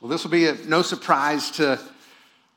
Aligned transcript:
Well, 0.00 0.08
this 0.08 0.22
will 0.22 0.30
be 0.30 0.46
a, 0.46 0.54
no 0.66 0.82
surprise 0.82 1.50
to 1.52 1.80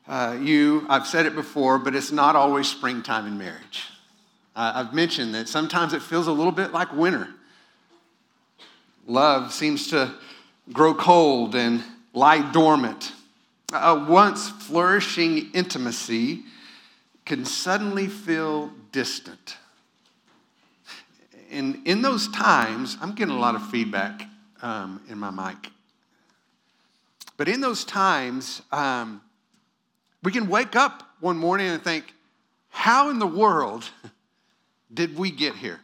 uh, 0.07 0.37
you. 0.39 0.85
I've 0.89 1.07
said 1.07 1.25
it 1.25 1.33
before, 1.33 1.79
but 1.79 1.95
it's 1.95 2.11
not 2.11 2.35
always 2.35 2.67
springtime 2.67 3.25
in 3.25 3.37
marriage. 3.37 3.87
Uh, 4.55 4.73
I've 4.75 4.93
mentioned 4.93 5.33
that 5.33 5.49
sometimes 5.49 5.93
it 5.93 6.03
feels 6.03 6.27
a 6.27 6.31
little 6.31 6.51
bit 6.51 6.71
like 6.71 6.93
winter. 6.93 7.27
Love 9.07 9.51
seems 9.51 9.87
to 9.87 10.13
grow 10.71 10.93
cold 10.93 11.55
and 11.55 11.83
lie 12.13 12.51
dormant. 12.51 13.11
A 13.73 13.95
once 13.95 14.49
flourishing 14.49 15.49
intimacy 15.53 16.43
can 17.25 17.45
suddenly 17.45 18.07
feel 18.07 18.71
distant. 18.91 19.57
And 21.49 21.87
in 21.87 22.03
those 22.03 22.27
times, 22.27 22.97
I'm 23.01 23.13
getting 23.15 23.33
a 23.33 23.39
lot 23.39 23.55
of 23.55 23.67
feedback 23.71 24.27
um, 24.61 25.01
in 25.09 25.17
my 25.17 25.31
mic. 25.31 25.71
But 27.41 27.49
in 27.49 27.59
those 27.59 27.85
times, 27.85 28.61
um, 28.71 29.19
we 30.21 30.31
can 30.31 30.47
wake 30.47 30.75
up 30.75 31.01
one 31.21 31.37
morning 31.37 31.69
and 31.69 31.83
think, 31.83 32.05
how 32.69 33.09
in 33.09 33.17
the 33.17 33.25
world 33.25 33.83
did 34.93 35.17
we 35.17 35.31
get 35.31 35.55
here? 35.55 35.79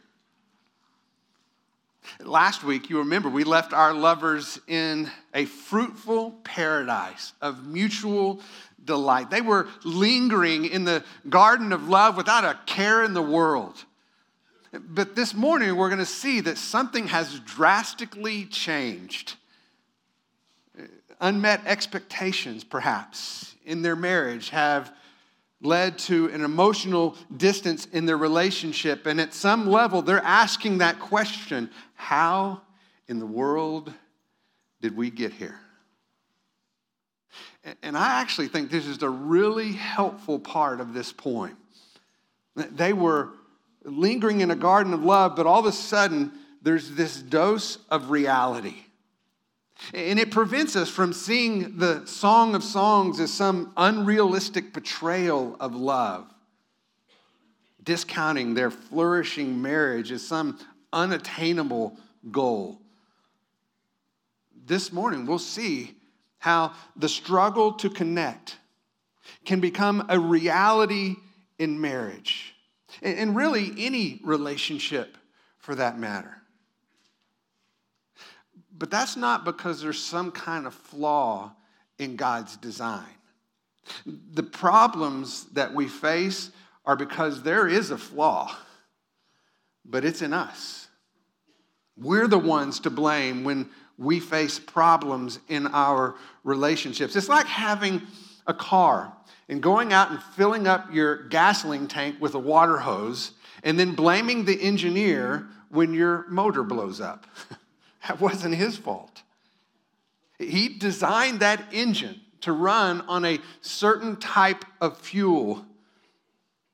Last 2.19 2.63
week, 2.63 2.91
you 2.91 2.99
remember, 2.99 3.27
we 3.27 3.43
left 3.43 3.73
our 3.73 3.91
lovers 3.91 4.59
in 4.67 5.09
a 5.33 5.45
fruitful 5.45 6.33
paradise 6.43 7.33
of 7.41 7.65
mutual 7.65 8.39
delight. 8.85 9.31
They 9.31 9.41
were 9.41 9.67
lingering 9.83 10.65
in 10.65 10.83
the 10.83 11.03
garden 11.27 11.73
of 11.73 11.89
love 11.89 12.15
without 12.15 12.45
a 12.45 12.59
care 12.67 13.03
in 13.03 13.15
the 13.15 13.23
world. 13.23 13.83
But 14.71 15.15
this 15.15 15.33
morning, 15.33 15.75
we're 15.75 15.89
going 15.89 15.97
to 15.97 16.05
see 16.05 16.39
that 16.41 16.59
something 16.59 17.07
has 17.07 17.39
drastically 17.39 18.45
changed 18.45 19.37
unmet 21.19 21.61
expectations, 21.65 22.63
perhaps, 22.63 23.55
in 23.65 23.81
their 23.81 23.95
marriage 23.95 24.49
have 24.49 24.93
led 25.61 25.97
to 25.97 26.27
an 26.27 26.43
emotional 26.43 27.15
distance 27.35 27.87
in 27.91 28.05
their 28.05 28.17
relationship. 28.17 29.05
And 29.05 29.19
at 29.19 29.33
some 29.33 29.67
level, 29.67 30.01
they're 30.01 30.23
asking 30.23 30.79
that 30.79 30.99
question 30.99 31.69
how 31.95 32.61
in 33.07 33.19
the 33.19 33.25
world 33.25 33.91
did 34.81 34.95
we 34.95 35.09
get 35.09 35.33
here? 35.33 35.59
And 37.81 37.97
I 37.97 38.21
actually 38.21 38.47
think 38.47 38.69
this 38.71 38.85
is 38.85 39.01
a 39.01 39.09
really 39.09 39.73
helpful 39.73 40.39
part 40.39 40.79
of 40.79 40.93
this 40.93 41.11
point. 41.11 41.55
They 42.55 42.93
were 42.93 43.29
lingering 43.83 44.41
in 44.41 44.51
a 44.51 44.55
garden 44.55 44.93
of 44.93 45.03
love, 45.03 45.35
but 45.35 45.45
all 45.45 45.59
of 45.59 45.65
a 45.65 45.71
sudden, 45.71 46.31
there's 46.61 46.91
this 46.91 47.21
dose 47.21 47.77
of 47.89 48.09
reality. 48.09 48.75
And 49.93 50.19
it 50.19 50.31
prevents 50.31 50.75
us 50.75 50.89
from 50.89 51.13
seeing 51.13 51.77
the 51.77 52.05
Song 52.05 52.55
of 52.55 52.63
Songs 52.63 53.19
as 53.19 53.31
some 53.31 53.71
unrealistic 53.77 54.73
portrayal 54.73 55.55
of 55.59 55.75
love, 55.75 56.33
discounting 57.83 58.53
their 58.53 58.71
flourishing 58.71 59.61
marriage 59.61 60.11
as 60.11 60.25
some 60.25 60.59
unattainable 60.91 61.97
goal. 62.31 62.81
This 64.65 64.91
morning, 64.91 65.25
we'll 65.25 65.39
see 65.39 65.95
how 66.39 66.73
the 66.95 67.09
struggle 67.09 67.73
to 67.73 67.89
connect 67.89 68.57
can 69.45 69.59
become 69.59 70.05
a 70.09 70.19
reality 70.19 71.15
in 71.59 71.79
marriage, 71.79 72.55
and 73.01 73.35
really 73.35 73.73
any 73.77 74.19
relationship 74.23 75.17
for 75.57 75.75
that 75.75 75.97
matter. 75.97 76.41
But 78.77 78.91
that's 78.91 79.15
not 79.15 79.43
because 79.43 79.81
there's 79.81 80.01
some 80.01 80.31
kind 80.31 80.67
of 80.67 80.73
flaw 80.73 81.53
in 81.97 82.15
God's 82.15 82.57
design. 82.57 83.05
The 84.05 84.43
problems 84.43 85.45
that 85.53 85.73
we 85.73 85.87
face 85.87 86.51
are 86.85 86.95
because 86.95 87.41
there 87.41 87.67
is 87.67 87.91
a 87.91 87.97
flaw, 87.97 88.55
but 89.85 90.05
it's 90.05 90.21
in 90.21 90.33
us. 90.33 90.87
We're 91.97 92.27
the 92.27 92.37
ones 92.37 92.81
to 92.81 92.89
blame 92.89 93.43
when 93.43 93.69
we 93.97 94.19
face 94.19 94.59
problems 94.59 95.39
in 95.47 95.67
our 95.67 96.15
relationships. 96.43 97.15
It's 97.15 97.29
like 97.29 97.47
having 97.47 98.03
a 98.45 98.53
car 98.53 99.11
and 99.49 99.63
going 99.63 99.91
out 99.91 100.11
and 100.11 100.21
filling 100.21 100.67
up 100.67 100.93
your 100.93 101.23
gasoline 101.29 101.87
tank 101.87 102.17
with 102.19 102.35
a 102.35 102.39
water 102.39 102.77
hose 102.77 103.31
and 103.63 103.79
then 103.79 103.95
blaming 103.95 104.45
the 104.45 104.61
engineer 104.61 105.47
when 105.69 105.93
your 105.93 106.25
motor 106.29 106.63
blows 106.63 107.01
up. 107.01 107.25
That 108.07 108.21
wasn't 108.21 108.55
his 108.55 108.77
fault. 108.77 109.21
He 110.39 110.69
designed 110.69 111.39
that 111.41 111.73
engine 111.73 112.21
to 112.41 112.51
run 112.51 113.01
on 113.01 113.25
a 113.25 113.39
certain 113.61 114.15
type 114.17 114.63
of 114.79 114.97
fuel. 114.97 115.65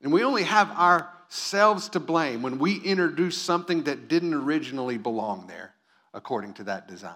And 0.01 0.11
we 0.11 0.23
only 0.23 0.43
have 0.43 0.69
ourselves 0.71 1.89
to 1.89 1.99
blame 1.99 2.41
when 2.41 2.59
we 2.59 2.75
introduce 2.75 3.37
something 3.37 3.83
that 3.83 4.07
didn't 4.07 4.33
originally 4.33 4.97
belong 4.97 5.47
there, 5.47 5.73
according 6.13 6.53
to 6.55 6.65
that 6.65 6.87
design. 6.87 7.15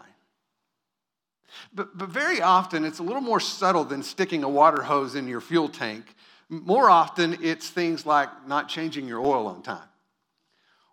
But, 1.74 1.98
but 1.98 2.10
very 2.10 2.42
often, 2.42 2.86
it's 2.86 3.00
a 3.00 3.04
little 3.04 3.22
more 3.22 3.40
subtle 3.40 3.84
than 3.84 4.04
sticking 4.04 4.44
a 4.44 4.50
water 4.50 4.84
hose 4.84 5.16
in 5.16 5.28
your 5.28 5.42
fuel 5.42 5.70
tank. 5.70 6.16
More 6.50 6.90
often, 6.90 7.38
it's 7.42 7.70
things 7.70 8.06
like 8.06 8.30
not 8.48 8.70
changing 8.70 9.08
your 9.08 9.20
oil 9.20 9.48
on 9.48 9.62
time 9.62 9.90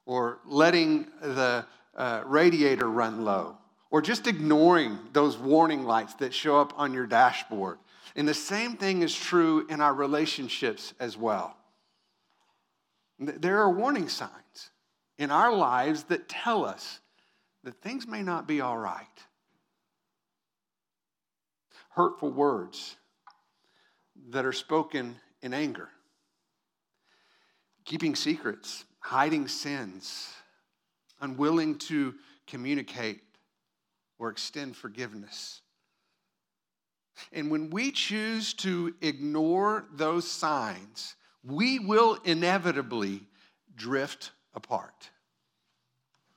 or 0.05 0.41
letting 0.45 1.07
the 1.21 1.65
uh, 1.97 2.23
radiator 2.27 2.91
run 2.91 3.25
low, 3.25 3.57
or 3.91 4.03
just 4.03 4.27
ignoring 4.27 4.99
those 5.13 5.37
warning 5.37 5.85
lights 5.85 6.15
that 6.15 6.35
show 6.35 6.61
up 6.61 6.73
on 6.77 6.93
your 6.93 7.07
dashboard. 7.07 7.79
And 8.17 8.29
the 8.29 8.35
same 8.35 8.77
thing 8.77 9.03
is 9.03 9.15
true 9.15 9.67
in 9.69 9.81
our 9.81 9.95
relationships 9.95 10.95
as 11.01 11.17
well. 11.17 11.57
There 13.19 13.61
are 13.61 13.71
warning 13.71 14.09
signs 14.09 14.71
in 15.19 15.31
our 15.31 15.53
lives 15.55 16.05
that 16.05 16.29
tell 16.29 16.65
us 16.65 17.01
that 17.63 17.81
things 17.81 18.07
may 18.07 18.23
not 18.23 18.47
be 18.47 18.61
all 18.61 18.77
right. 18.77 19.07
Hurtful 21.91 22.31
words 22.31 22.97
that 24.31 24.45
are 24.45 24.53
spoken 24.53 25.17
in 25.43 25.55
anger, 25.55 25.89
keeping 27.85 28.17
secrets, 28.17 28.85
hiding 28.99 29.47
sins, 29.47 30.33
unwilling 31.25 31.79
to 31.79 32.15
communicate 32.47 33.23
or 34.19 34.29
extend 34.31 34.77
forgiveness. 34.77 35.63
And 37.33 37.51
when 37.51 37.71
we 37.71 37.91
choose 37.91 38.55
to 38.55 38.95
ignore 39.01 39.87
those 39.93 40.31
signs, 40.31 41.17
we 41.43 41.79
will 41.79 42.19
inevitably 42.25 43.23
drift 43.75 44.33
apart. 44.55 45.11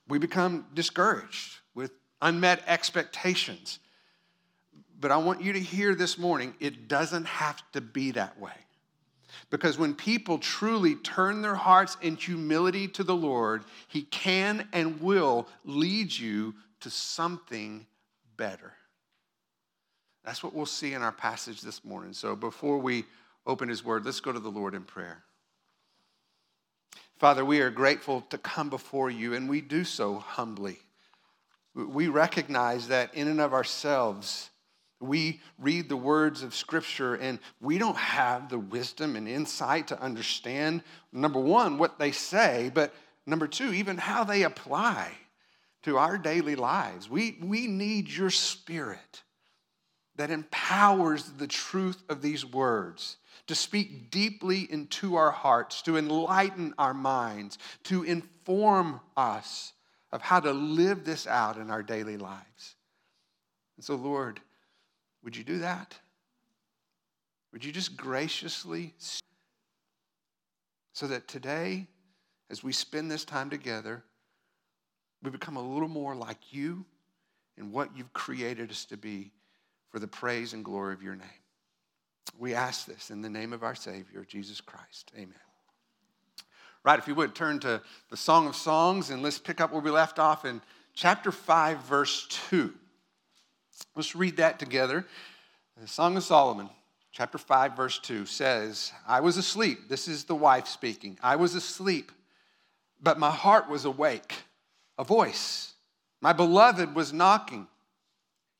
We 0.08 0.18
become 0.18 0.66
discouraged 0.74 1.58
with 1.74 1.92
unmet 2.22 2.62
expectations. 2.66 3.78
But 4.98 5.10
I 5.10 5.18
want 5.18 5.42
you 5.42 5.52
to 5.52 5.60
hear 5.60 5.94
this 5.94 6.18
morning 6.18 6.54
it 6.60 6.88
doesn't 6.88 7.26
have 7.26 7.62
to 7.72 7.80
be 7.80 8.12
that 8.12 8.40
way. 8.40 8.52
Because 9.50 9.78
when 9.78 9.94
people 9.94 10.38
truly 10.38 10.94
turn 10.96 11.42
their 11.42 11.54
hearts 11.54 11.96
in 12.02 12.16
humility 12.16 12.88
to 12.88 13.04
the 13.04 13.16
Lord, 13.16 13.64
He 13.88 14.02
can 14.02 14.68
and 14.72 15.00
will 15.00 15.48
lead 15.64 16.12
you 16.12 16.54
to 16.80 16.90
something 16.90 17.86
better. 18.36 18.72
That's 20.24 20.42
what 20.42 20.54
we'll 20.54 20.66
see 20.66 20.92
in 20.92 21.02
our 21.02 21.12
passage 21.12 21.60
this 21.60 21.84
morning. 21.84 22.12
So 22.12 22.36
before 22.36 22.78
we 22.78 23.04
open 23.46 23.68
His 23.68 23.84
Word, 23.84 24.04
let's 24.04 24.20
go 24.20 24.32
to 24.32 24.40
the 24.40 24.50
Lord 24.50 24.74
in 24.74 24.82
prayer. 24.82 25.22
Father, 27.18 27.44
we 27.44 27.60
are 27.60 27.70
grateful 27.70 28.20
to 28.30 28.38
come 28.38 28.70
before 28.70 29.10
you, 29.10 29.34
and 29.34 29.48
we 29.48 29.60
do 29.60 29.82
so 29.84 30.16
humbly. 30.18 30.78
We 31.74 32.08
recognize 32.08 32.88
that 32.88 33.14
in 33.14 33.26
and 33.26 33.40
of 33.40 33.52
ourselves, 33.52 34.50
we 35.00 35.40
read 35.58 35.88
the 35.88 35.96
words 35.96 36.42
of 36.42 36.54
Scripture 36.54 37.14
and 37.14 37.38
we 37.60 37.78
don't 37.78 37.96
have 37.96 38.48
the 38.48 38.58
wisdom 38.58 39.16
and 39.16 39.28
insight 39.28 39.88
to 39.88 40.00
understand, 40.00 40.82
number 41.12 41.40
one, 41.40 41.78
what 41.78 41.98
they 41.98 42.12
say, 42.12 42.70
but 42.74 42.92
number 43.26 43.46
two, 43.46 43.72
even 43.72 43.96
how 43.96 44.24
they 44.24 44.42
apply 44.42 45.12
to 45.82 45.98
our 45.98 46.18
daily 46.18 46.56
lives. 46.56 47.08
We, 47.08 47.38
we 47.40 47.66
need 47.66 48.08
your 48.08 48.30
Spirit 48.30 49.22
that 50.16 50.30
empowers 50.30 51.24
the 51.24 51.46
truth 51.46 52.02
of 52.08 52.20
these 52.20 52.44
words 52.44 53.18
to 53.46 53.54
speak 53.54 54.10
deeply 54.10 54.66
into 54.70 55.14
our 55.14 55.30
hearts, 55.30 55.80
to 55.82 55.96
enlighten 55.96 56.74
our 56.76 56.92
minds, 56.92 57.56
to 57.84 58.02
inform 58.02 59.00
us 59.16 59.72
of 60.10 60.20
how 60.20 60.40
to 60.40 60.52
live 60.52 61.04
this 61.04 61.26
out 61.26 61.56
in 61.56 61.70
our 61.70 61.82
daily 61.82 62.16
lives. 62.16 62.74
And 63.76 63.84
so, 63.84 63.94
Lord, 63.94 64.40
would 65.28 65.36
you 65.36 65.44
do 65.44 65.58
that? 65.58 65.94
Would 67.52 67.62
you 67.62 67.70
just 67.70 67.98
graciously, 67.98 68.94
so 70.94 71.06
that 71.06 71.28
today, 71.28 71.86
as 72.48 72.64
we 72.64 72.72
spend 72.72 73.10
this 73.10 73.26
time 73.26 73.50
together, 73.50 74.02
we 75.22 75.30
become 75.30 75.58
a 75.58 75.62
little 75.62 75.90
more 75.90 76.14
like 76.14 76.38
you 76.50 76.82
and 77.58 77.70
what 77.70 77.94
you've 77.94 78.10
created 78.14 78.70
us 78.70 78.86
to 78.86 78.96
be 78.96 79.30
for 79.90 79.98
the 79.98 80.08
praise 80.08 80.54
and 80.54 80.64
glory 80.64 80.94
of 80.94 81.02
your 81.02 81.14
name. 81.14 81.28
We 82.38 82.54
ask 82.54 82.86
this 82.86 83.10
in 83.10 83.20
the 83.20 83.28
name 83.28 83.52
of 83.52 83.62
our 83.62 83.74
Savior, 83.74 84.24
Jesus 84.26 84.62
Christ. 84.62 85.12
Amen. 85.14 85.34
Right, 86.86 86.98
if 86.98 87.06
you 87.06 87.14
would 87.16 87.34
turn 87.34 87.58
to 87.58 87.82
the 88.08 88.16
Song 88.16 88.46
of 88.46 88.56
Songs 88.56 89.10
and 89.10 89.22
let's 89.22 89.38
pick 89.38 89.60
up 89.60 89.72
where 89.72 89.82
we 89.82 89.90
left 89.90 90.18
off 90.18 90.46
in 90.46 90.62
chapter 90.94 91.30
5, 91.30 91.80
verse 91.80 92.26
2. 92.48 92.72
Let's 93.94 94.14
read 94.14 94.36
that 94.36 94.58
together. 94.58 95.06
The 95.80 95.88
Song 95.88 96.16
of 96.16 96.24
Solomon, 96.24 96.68
chapter 97.12 97.38
5, 97.38 97.76
verse 97.76 97.98
2 97.98 98.26
says, 98.26 98.92
I 99.06 99.20
was 99.20 99.36
asleep. 99.36 99.88
This 99.88 100.08
is 100.08 100.24
the 100.24 100.34
wife 100.34 100.66
speaking. 100.66 101.18
I 101.22 101.36
was 101.36 101.54
asleep, 101.54 102.12
but 103.00 103.18
my 103.18 103.30
heart 103.30 103.68
was 103.68 103.84
awake. 103.84 104.34
A 104.98 105.04
voice, 105.04 105.74
my 106.20 106.32
beloved 106.32 106.94
was 106.94 107.12
knocking. 107.12 107.68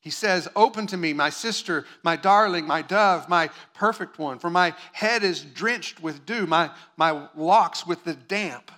He 0.01 0.11
says, 0.11 0.49
Open 0.55 0.87
to 0.89 0.97
me, 0.97 1.13
my 1.13 1.31
sister, 1.31 1.85
my 2.05 2.15
darling, 2.15 2.67
my 2.67 2.83
dove, 2.83 3.29
my 3.29 3.51
perfect 3.75 4.19
one, 4.19 4.39
for 4.39 4.51
my 4.51 4.75
head 4.93 5.25
is 5.25 5.43
drenched 5.43 6.01
with 6.01 6.25
dew, 6.25 6.47
my, 6.47 6.71
my 6.97 7.29
locks 7.35 7.87
with 7.87 8.05
the 8.05 8.15
damp 8.15 8.71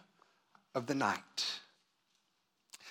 of 0.75 0.87
the 0.87 0.94
night. 0.94 1.59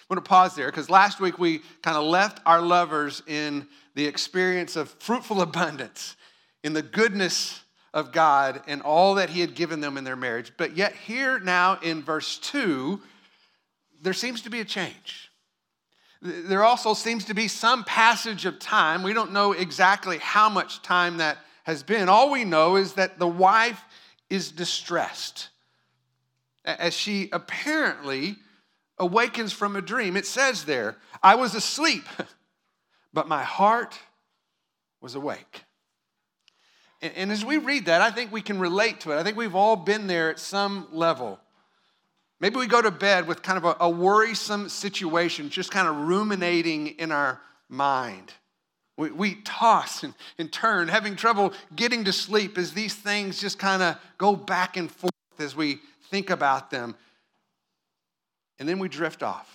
I'm 0.10 0.16
going 0.16 0.24
to 0.24 0.30
pause 0.30 0.56
there 0.56 0.66
because 0.66 0.90
last 0.90 1.20
week 1.20 1.38
we 1.38 1.60
kind 1.84 1.96
of 1.96 2.04
left 2.04 2.42
our 2.48 2.64
lovers 2.64 3.22
in 3.28 3.68
the 3.94 4.08
experience 4.08 4.76
of 4.76 4.90
fruitful 4.90 5.42
abundance, 5.44 6.16
in 6.64 6.74
the 6.74 6.82
goodness 6.82 7.62
of 7.94 8.12
God 8.12 8.64
and 8.66 8.82
all 8.82 9.16
that 9.16 9.30
He 9.30 9.40
had 9.40 9.54
given 9.54 9.82
them 9.82 9.98
in 9.98 10.04
their 10.04 10.16
marriage. 10.16 10.52
But 10.58 10.76
yet, 10.76 10.94
here 10.94 11.40
now 11.40 11.80
in 11.84 12.02
verse 12.02 12.40
2, 12.40 13.00
there 14.02 14.14
seems 14.14 14.42
to 14.42 14.50
be 14.50 14.62
a 14.62 14.66
change. 14.66 15.30
There 16.24 16.64
also 16.64 16.96
seems 16.96 17.26
to 17.26 17.36
be 17.36 17.48
some 17.48 17.84
passage 17.84 18.46
of 18.46 18.58
time. 18.58 19.04
We 19.04 19.14
don't 19.14 19.32
know 19.32 19.52
exactly 19.52 20.18
how 20.18 20.50
much 20.50 20.82
time 20.82 21.18
that 21.18 21.38
has 21.64 21.84
been. 21.84 22.10
All 22.10 22.32
we 22.32 22.46
know 22.46 22.78
is 22.78 22.94
that 22.94 23.20
the 23.20 23.28
wife 23.28 23.82
is 24.28 24.52
distressed 24.52 25.50
as 26.66 26.96
she 26.96 27.30
apparently 27.32 28.38
awakens 29.00 29.54
from 29.54 29.75
a 29.75 29.81
dream. 29.81 30.18
It 30.18 30.25
says 30.25 30.66
there, 30.66 30.98
I 31.24 31.36
was 31.36 31.56
asleep, 31.56 32.04
but 33.13 33.28
my 33.28 33.44
heart 33.44 33.98
was 35.01 35.16
awake. 35.16 35.63
And 37.01 37.31
as 37.31 37.46
we 37.46 37.57
read 37.57 37.86
that, 37.86 38.01
I 38.01 38.12
think 38.12 38.31
we 38.31 38.42
can 38.42 38.60
relate 38.60 39.00
to 39.01 39.13
it. 39.13 39.18
I 39.18 39.24
think 39.24 39.38
we've 39.38 39.56
all 39.56 39.78
been 39.78 40.07
there 40.07 40.30
at 40.30 40.38
some 40.38 40.88
level. 40.92 41.40
Maybe 42.42 42.57
we 42.57 42.68
go 42.68 42.81
to 42.81 42.92
bed 42.92 43.25
with 43.25 43.42
kind 43.42 43.57
of 43.57 43.63
a, 43.63 43.78
a 43.80 43.90
worrisome 43.90 44.68
situation, 44.68 45.50
just 45.50 45.72
kind 45.72 45.88
of 45.88 45.96
ruminating 45.96 46.88
in 46.88 47.13
our 47.13 47.40
mind. 47.69 48.34
We, 48.98 49.12
we 49.12 49.36
toss 49.46 50.04
and, 50.04 50.13
and 50.38 50.51
turn, 50.51 50.90
having 50.90 51.16
trouble 51.16 51.54
getting 51.74 52.04
to 52.04 52.12
sleep 52.12 52.57
as 52.57 52.74
these 52.74 52.94
things 52.94 53.40
just 53.40 53.60
kind 53.60 53.81
of 53.81 53.98
go 54.18 54.36
back 54.36 54.75
and 54.75 54.92
forth 54.92 55.13
as 55.38 55.56
we 55.56 55.80
think 56.10 56.30
about 56.30 56.69
them. 56.69 56.96
And 58.60 58.68
then 58.68 58.80
we 58.80 58.90
drift 58.90 59.24
off. 59.24 59.50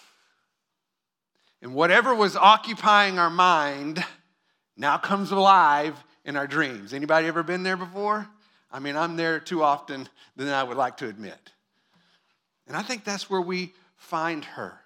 And 1.63 1.75
whatever 1.75 2.15
was 2.15 2.37
occupying 2.37 3.19
our 3.19 3.31
mind 3.31 4.05
now 4.77 4.99
comes 4.99 5.31
alive 5.31 6.03
in 6.25 6.37
our 6.37 6.47
dreams. 6.47 6.93
Anybody 6.93 7.27
ever 7.27 7.43
been 7.43 7.63
there 7.63 7.77
before? 7.77 8.27
I 8.73 8.81
mean, 8.81 8.97
I'm 8.97 9.17
there 9.17 9.39
too 9.39 9.63
often 9.63 10.09
than 10.37 10.49
I 10.49 10.63
would 10.63 10.77
like 10.77 10.97
to 10.99 11.09
admit. 11.09 11.53
And 12.67 12.77
I 12.77 12.83
think 12.83 13.05
that's 13.05 13.31
where 13.31 13.41
we 13.41 13.73
find 13.97 14.45
her. 14.45 14.81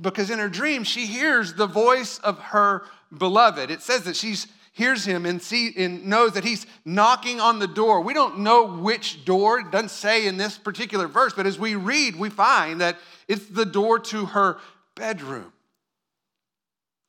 Because 0.00 0.30
in 0.30 0.38
her 0.38 0.48
dream, 0.48 0.84
she 0.84 1.06
hears 1.06 1.54
the 1.54 1.66
voice 1.66 2.18
of 2.18 2.38
her 2.38 2.84
beloved. 3.16 3.70
It 3.70 3.82
says 3.82 4.02
that 4.04 4.16
she 4.16 4.36
hears 4.72 5.04
him 5.04 5.26
and, 5.26 5.40
see, 5.40 5.72
and 5.76 6.06
knows 6.06 6.32
that 6.32 6.44
he's 6.44 6.66
knocking 6.84 7.40
on 7.40 7.58
the 7.58 7.66
door. 7.66 8.00
We 8.00 8.14
don't 8.14 8.40
know 8.40 8.66
which 8.66 9.24
door, 9.24 9.60
it 9.60 9.70
doesn't 9.70 9.90
say 9.90 10.26
in 10.26 10.38
this 10.38 10.58
particular 10.58 11.06
verse, 11.06 11.34
but 11.34 11.46
as 11.46 11.58
we 11.58 11.74
read, 11.74 12.16
we 12.16 12.30
find 12.30 12.80
that 12.80 12.96
it's 13.28 13.46
the 13.46 13.66
door 13.66 13.98
to 13.98 14.26
her 14.26 14.58
bedroom. 14.96 15.52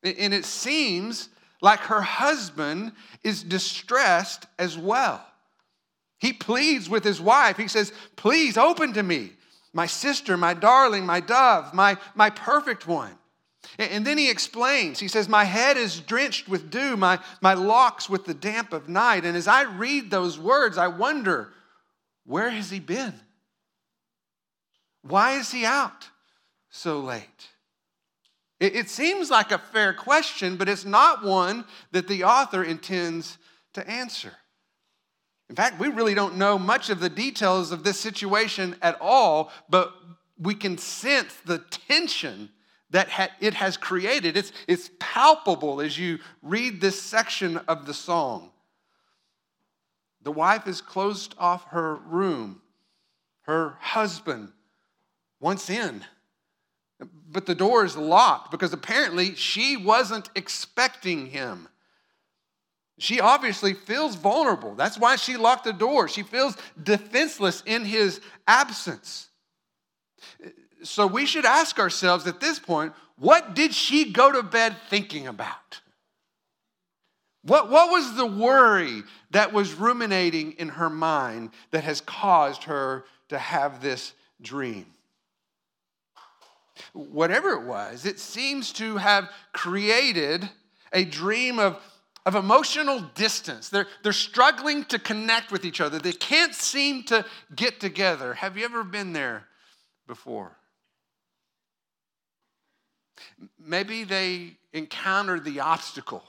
And 0.03 0.33
it 0.33 0.43
seems 0.43 1.29
like 1.61 1.79
her 1.81 2.01
husband 2.01 2.91
is 3.23 3.41
distressed 3.41 4.45
as 4.59 4.77
well. 4.77 5.25
He 6.19 6.33
pleads 6.33 6.89
with 6.89 7.05
his 7.05 7.21
wife. 7.21 7.55
He 7.55 7.69
says, 7.69 7.93
Please 8.17 8.57
open 8.57 8.93
to 8.93 9.03
me, 9.03 9.31
my 9.71 9.85
sister, 9.85 10.35
my 10.35 10.53
darling, 10.53 11.05
my 11.05 11.21
dove, 11.21 11.73
my, 11.73 11.97
my 12.15 12.29
perfect 12.29 12.85
one. 12.87 13.17
And 13.79 14.05
then 14.05 14.17
he 14.17 14.29
explains, 14.29 14.99
he 14.99 15.07
says, 15.07 15.27
My 15.27 15.43
head 15.43 15.77
is 15.77 15.99
drenched 15.99 16.47
with 16.47 16.69
dew, 16.69 16.95
my, 16.95 17.19
my 17.41 17.53
locks 17.53 18.09
with 18.09 18.25
the 18.25 18.33
damp 18.33 18.71
of 18.71 18.87
night. 18.87 19.25
And 19.25 19.35
as 19.35 19.47
I 19.47 19.63
read 19.63 20.11
those 20.11 20.37
words, 20.37 20.77
I 20.77 20.87
wonder, 20.87 21.53
where 22.25 22.49
has 22.49 22.69
he 22.69 22.79
been? 22.79 23.19
Why 25.01 25.33
is 25.33 25.51
he 25.51 25.65
out 25.65 26.09
so 26.69 26.99
late? 26.99 27.49
It, 28.59 28.75
it 28.75 28.89
seems 28.89 29.29
like 29.29 29.51
a 29.51 29.57
fair 29.57 29.93
question, 29.93 30.55
but 30.55 30.69
it's 30.69 30.85
not 30.85 31.23
one 31.23 31.65
that 31.91 32.07
the 32.07 32.23
author 32.23 32.63
intends 32.63 33.37
to 33.73 33.87
answer. 33.89 34.31
In 35.49 35.55
fact, 35.55 35.79
we 35.79 35.89
really 35.89 36.13
don't 36.13 36.37
know 36.37 36.57
much 36.57 36.89
of 36.89 36.99
the 36.99 37.09
details 37.09 37.71
of 37.71 37.83
this 37.83 37.99
situation 37.99 38.75
at 38.81 38.97
all, 39.01 39.51
but 39.69 39.93
we 40.39 40.55
can 40.55 40.77
sense 40.77 41.35
the 41.45 41.59
tension 41.59 42.49
that 42.93 43.09
it 43.39 43.55
has 43.55 43.75
created. 43.75 44.37
It's, 44.37 44.51
it's 44.67 44.91
palpable 44.99 45.81
as 45.81 45.97
you 45.97 46.19
read 46.41 46.79
this 46.79 47.01
section 47.01 47.57
of 47.67 47.85
the 47.85 47.93
song. 47.93 48.51
The 50.21 50.31
wife 50.31 50.63
has 50.63 50.79
closed 50.79 51.35
off 51.37 51.65
her 51.69 51.95
room. 51.95 52.61
Her 53.41 53.77
husband 53.81 54.53
wants 55.41 55.69
in, 55.69 56.05
but 57.29 57.45
the 57.45 57.55
door 57.55 57.83
is 57.83 57.97
locked 57.97 58.51
because 58.51 58.71
apparently 58.71 59.35
she 59.35 59.75
wasn't 59.75 60.29
expecting 60.35 61.27
him. 61.27 61.67
She 62.99 63.19
obviously 63.19 63.73
feels 63.73 64.15
vulnerable. 64.15 64.75
That's 64.75 64.99
why 64.99 65.17
she 65.17 65.35
locked 65.35 65.65
the 65.65 65.73
door. 65.73 66.07
She 66.07 66.23
feels 66.23 66.55
defenseless 66.81 67.63
in 67.65 67.83
his 67.85 68.21
absence. 68.47 69.27
So 70.83 71.07
we 71.07 71.25
should 71.25 71.45
ask 71.45 71.79
ourselves 71.79 72.27
at 72.27 72.39
this 72.39 72.59
point 72.59 72.93
what 73.17 73.53
did 73.53 73.73
she 73.73 74.11
go 74.11 74.31
to 74.31 74.43
bed 74.43 74.75
thinking 74.89 75.27
about? 75.27 75.81
What, 77.43 77.69
what 77.69 77.91
was 77.91 78.15
the 78.15 78.25
worry 78.25 79.03
that 79.31 79.53
was 79.53 79.73
ruminating 79.73 80.53
in 80.53 80.69
her 80.69 80.89
mind 80.89 81.51
that 81.71 81.83
has 81.83 82.01
caused 82.01 82.63
her 82.63 83.05
to 83.29 83.37
have 83.37 83.81
this 83.81 84.13
dream? 84.41 84.85
Whatever 86.93 87.51
it 87.51 87.63
was, 87.63 88.05
it 88.05 88.19
seems 88.19 88.71
to 88.73 88.97
have 88.97 89.29
created 89.51 90.49
a 90.91 91.05
dream 91.05 91.59
of 91.59 91.79
of 92.25 92.35
emotional 92.35 93.01
distance. 93.15 93.69
They're, 93.69 93.87
they're 94.01 94.13
struggling 94.13 94.85
to 94.85 94.99
connect 94.99 95.51
with 95.51 95.65
each 95.65 95.81
other. 95.81 95.99
They 95.99 96.13
can't 96.13 96.55
seem 96.55 97.03
to 97.03 97.25
get 97.53 97.79
together. 97.79 98.33
Have 98.35 98.57
you 98.57 98.65
ever 98.65 98.83
been 98.83 99.13
there 99.13 99.45
before? 100.07 100.55
Maybe 103.59 104.03
they 104.03 104.57
encounter 104.71 105.39
the 105.39 105.59
obstacle 105.59 106.23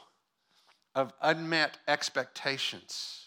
of 0.95 1.13
unmet 1.21 1.79
expectations. 1.89 3.27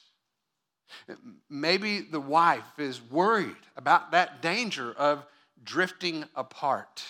Maybe 1.49 2.01
the 2.01 2.19
wife 2.19 2.77
is 2.77 3.01
worried 3.01 3.55
about 3.75 4.11
that 4.11 4.41
danger 4.41 4.93
of 4.93 5.25
drifting 5.63 6.25
apart 6.35 7.03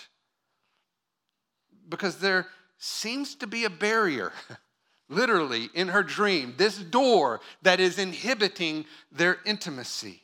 because 1.88 2.18
there 2.18 2.46
seems 2.78 3.34
to 3.36 3.46
be 3.46 3.64
a 3.64 3.70
barrier 3.70 4.32
literally 5.08 5.70
in 5.74 5.88
her 5.88 6.02
dream, 6.02 6.54
this 6.56 6.78
door 6.78 7.40
that 7.62 7.80
is 7.80 7.98
inhibiting 7.98 8.84
their 9.10 9.38
intimacy. 9.44 10.22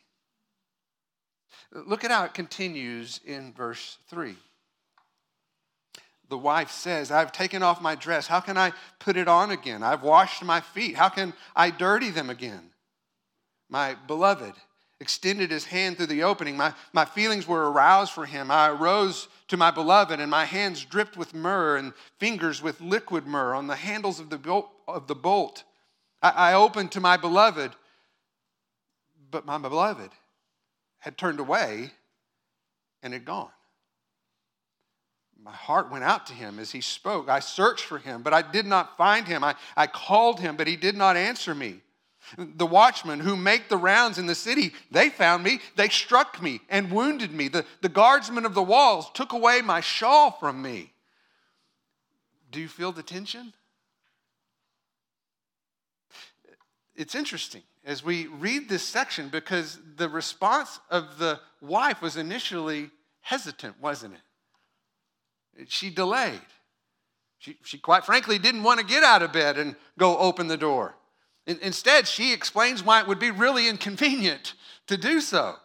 Look 1.72 2.04
at 2.04 2.10
how 2.10 2.24
it 2.24 2.34
continues 2.34 3.20
in 3.24 3.52
verse 3.52 3.98
3. 4.08 4.36
The 6.28 6.38
wife 6.38 6.70
says, 6.70 7.10
I've 7.10 7.32
taken 7.32 7.62
off 7.62 7.82
my 7.82 7.94
dress. 7.94 8.26
How 8.26 8.40
can 8.40 8.56
I 8.56 8.72
put 8.98 9.16
it 9.16 9.28
on 9.28 9.50
again? 9.50 9.82
I've 9.82 10.02
washed 10.02 10.42
my 10.42 10.60
feet. 10.60 10.96
How 10.96 11.08
can 11.08 11.34
I 11.54 11.70
dirty 11.70 12.10
them 12.10 12.30
again? 12.30 12.70
My 13.68 13.94
beloved 14.06 14.54
extended 15.00 15.50
his 15.50 15.66
hand 15.66 15.96
through 15.96 16.06
the 16.06 16.22
opening. 16.22 16.56
My, 16.56 16.72
my 16.92 17.04
feelings 17.04 17.46
were 17.46 17.70
aroused 17.70 18.12
for 18.12 18.24
him. 18.24 18.50
I 18.50 18.68
arose 18.68 19.28
to 19.48 19.56
my 19.56 19.70
beloved, 19.70 20.18
and 20.18 20.30
my 20.30 20.44
hands 20.46 20.84
dripped 20.84 21.16
with 21.16 21.34
myrrh 21.34 21.76
and 21.76 21.92
fingers 22.18 22.62
with 22.62 22.80
liquid 22.80 23.26
myrrh 23.26 23.54
on 23.54 23.66
the 23.66 23.76
handles 23.76 24.18
of 24.18 24.30
the 24.30 24.38
bolt. 24.38 24.70
Of 24.88 25.06
the 25.06 25.14
bolt. 25.14 25.64
I, 26.22 26.30
I 26.30 26.54
opened 26.54 26.92
to 26.92 27.00
my 27.00 27.16
beloved, 27.16 27.72
but 29.30 29.44
my 29.44 29.58
beloved 29.58 30.10
had 30.98 31.18
turned 31.18 31.40
away 31.40 31.90
and 33.02 33.12
had 33.12 33.24
gone. 33.24 33.50
My 35.44 35.52
heart 35.52 35.90
went 35.90 36.04
out 36.04 36.26
to 36.26 36.32
him 36.32 36.58
as 36.58 36.72
he 36.72 36.80
spoke. 36.80 37.28
I 37.28 37.40
searched 37.40 37.84
for 37.84 37.98
him, 37.98 38.22
but 38.22 38.32
I 38.32 38.40
did 38.40 38.64
not 38.64 38.96
find 38.96 39.28
him. 39.28 39.44
I, 39.44 39.54
I 39.76 39.86
called 39.86 40.40
him, 40.40 40.56
but 40.56 40.66
he 40.66 40.76
did 40.76 40.96
not 40.96 41.16
answer 41.16 41.54
me. 41.54 41.80
The 42.38 42.64
watchmen 42.64 43.20
who 43.20 43.36
make 43.36 43.68
the 43.68 43.76
rounds 43.76 44.16
in 44.16 44.24
the 44.26 44.34
city, 44.34 44.72
they 44.90 45.10
found 45.10 45.44
me. 45.44 45.60
They 45.76 45.90
struck 45.90 46.40
me 46.40 46.62
and 46.70 46.90
wounded 46.90 47.30
me. 47.30 47.48
The, 47.48 47.66
the 47.82 47.90
guardsmen 47.90 48.46
of 48.46 48.54
the 48.54 48.62
walls 48.62 49.10
took 49.12 49.34
away 49.34 49.60
my 49.60 49.82
shawl 49.82 50.30
from 50.30 50.62
me. 50.62 50.94
Do 52.50 52.58
you 52.58 52.68
feel 52.68 52.92
the 52.92 53.02
tension? 53.02 53.52
It's 56.96 57.14
interesting 57.14 57.62
as 57.84 58.02
we 58.02 58.28
read 58.28 58.70
this 58.70 58.82
section 58.82 59.28
because 59.28 59.78
the 59.96 60.08
response 60.08 60.80
of 60.88 61.18
the 61.18 61.40
wife 61.60 62.00
was 62.00 62.16
initially 62.16 62.90
hesitant, 63.20 63.78
wasn't 63.82 64.14
it? 64.14 64.20
She 65.68 65.90
delayed. 65.90 66.40
She, 67.38 67.56
she 67.62 67.78
quite 67.78 68.04
frankly 68.04 68.38
didn't 68.38 68.62
want 68.62 68.80
to 68.80 68.86
get 68.86 69.02
out 69.02 69.22
of 69.22 69.32
bed 69.32 69.58
and 69.58 69.76
go 69.98 70.16
open 70.18 70.48
the 70.48 70.56
door. 70.56 70.94
Instead, 71.46 72.08
she 72.08 72.32
explains 72.32 72.82
why 72.82 73.00
it 73.00 73.06
would 73.06 73.18
be 73.18 73.30
really 73.30 73.68
inconvenient 73.68 74.54
to 74.86 74.96
do 74.96 75.20
so. 75.20 75.56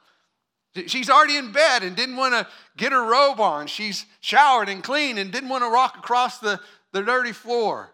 She's 0.87 1.09
already 1.09 1.37
in 1.37 1.51
bed 1.51 1.83
and 1.83 1.95
didn't 1.95 2.17
want 2.17 2.33
to 2.33 2.47
get 2.77 2.91
her 2.91 3.03
robe 3.03 3.39
on. 3.39 3.67
She's 3.67 4.05
showered 4.19 4.69
and 4.69 4.83
clean 4.83 5.17
and 5.17 5.31
didn't 5.31 5.49
want 5.49 5.63
to 5.63 5.69
walk 5.69 5.97
across 5.97 6.39
the, 6.39 6.59
the 6.91 7.01
dirty 7.01 7.31
floor. 7.31 7.93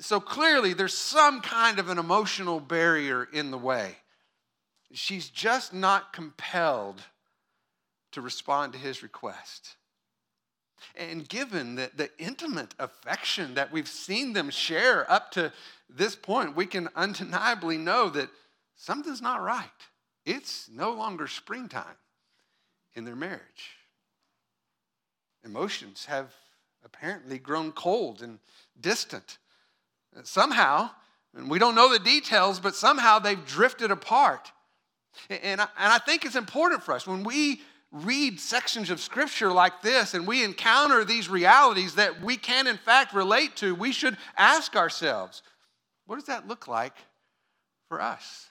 So 0.00 0.20
clearly, 0.20 0.74
there's 0.74 0.96
some 0.96 1.40
kind 1.40 1.78
of 1.78 1.88
an 1.88 1.98
emotional 1.98 2.60
barrier 2.60 3.26
in 3.32 3.50
the 3.50 3.58
way. 3.58 3.96
She's 4.92 5.28
just 5.28 5.74
not 5.74 6.12
compelled 6.12 7.02
to 8.12 8.20
respond 8.20 8.72
to 8.72 8.78
his 8.78 9.02
request. 9.02 9.75
And 10.94 11.28
given 11.28 11.74
the, 11.74 11.90
the 11.96 12.10
intimate 12.18 12.74
affection 12.78 13.54
that 13.54 13.72
we've 13.72 13.88
seen 13.88 14.32
them 14.32 14.50
share 14.50 15.10
up 15.10 15.30
to 15.32 15.52
this 15.88 16.16
point, 16.16 16.56
we 16.56 16.66
can 16.66 16.88
undeniably 16.94 17.78
know 17.78 18.08
that 18.10 18.28
something's 18.76 19.22
not 19.22 19.42
right. 19.42 19.64
It's 20.24 20.68
no 20.68 20.92
longer 20.92 21.26
springtime 21.28 21.96
in 22.94 23.04
their 23.04 23.16
marriage. 23.16 23.76
Emotions 25.44 26.06
have 26.06 26.32
apparently 26.84 27.38
grown 27.38 27.72
cold 27.72 28.22
and 28.22 28.38
distant. 28.80 29.38
Somehow, 30.24 30.90
and 31.36 31.50
we 31.50 31.58
don't 31.58 31.74
know 31.74 31.92
the 31.92 31.98
details, 31.98 32.58
but 32.58 32.74
somehow 32.74 33.18
they've 33.18 33.44
drifted 33.46 33.90
apart. 33.90 34.50
And 35.28 35.60
and 35.60 35.68
I 35.78 35.98
think 35.98 36.24
it's 36.24 36.36
important 36.36 36.82
for 36.82 36.94
us 36.94 37.06
when 37.06 37.22
we 37.22 37.60
read 37.92 38.40
sections 38.40 38.90
of 38.90 39.00
scripture 39.00 39.52
like 39.52 39.82
this 39.82 40.14
and 40.14 40.26
we 40.26 40.44
encounter 40.44 41.04
these 41.04 41.28
realities 41.28 41.94
that 41.94 42.20
we 42.20 42.36
can, 42.36 42.66
in 42.66 42.76
fact, 42.76 43.14
relate 43.14 43.56
to, 43.56 43.74
we 43.74 43.92
should 43.92 44.16
ask 44.36 44.76
ourselves 44.76 45.42
what 46.06 46.16
does 46.16 46.26
that 46.26 46.46
look 46.46 46.68
like 46.68 46.96
for 47.88 48.00
us? 48.00 48.46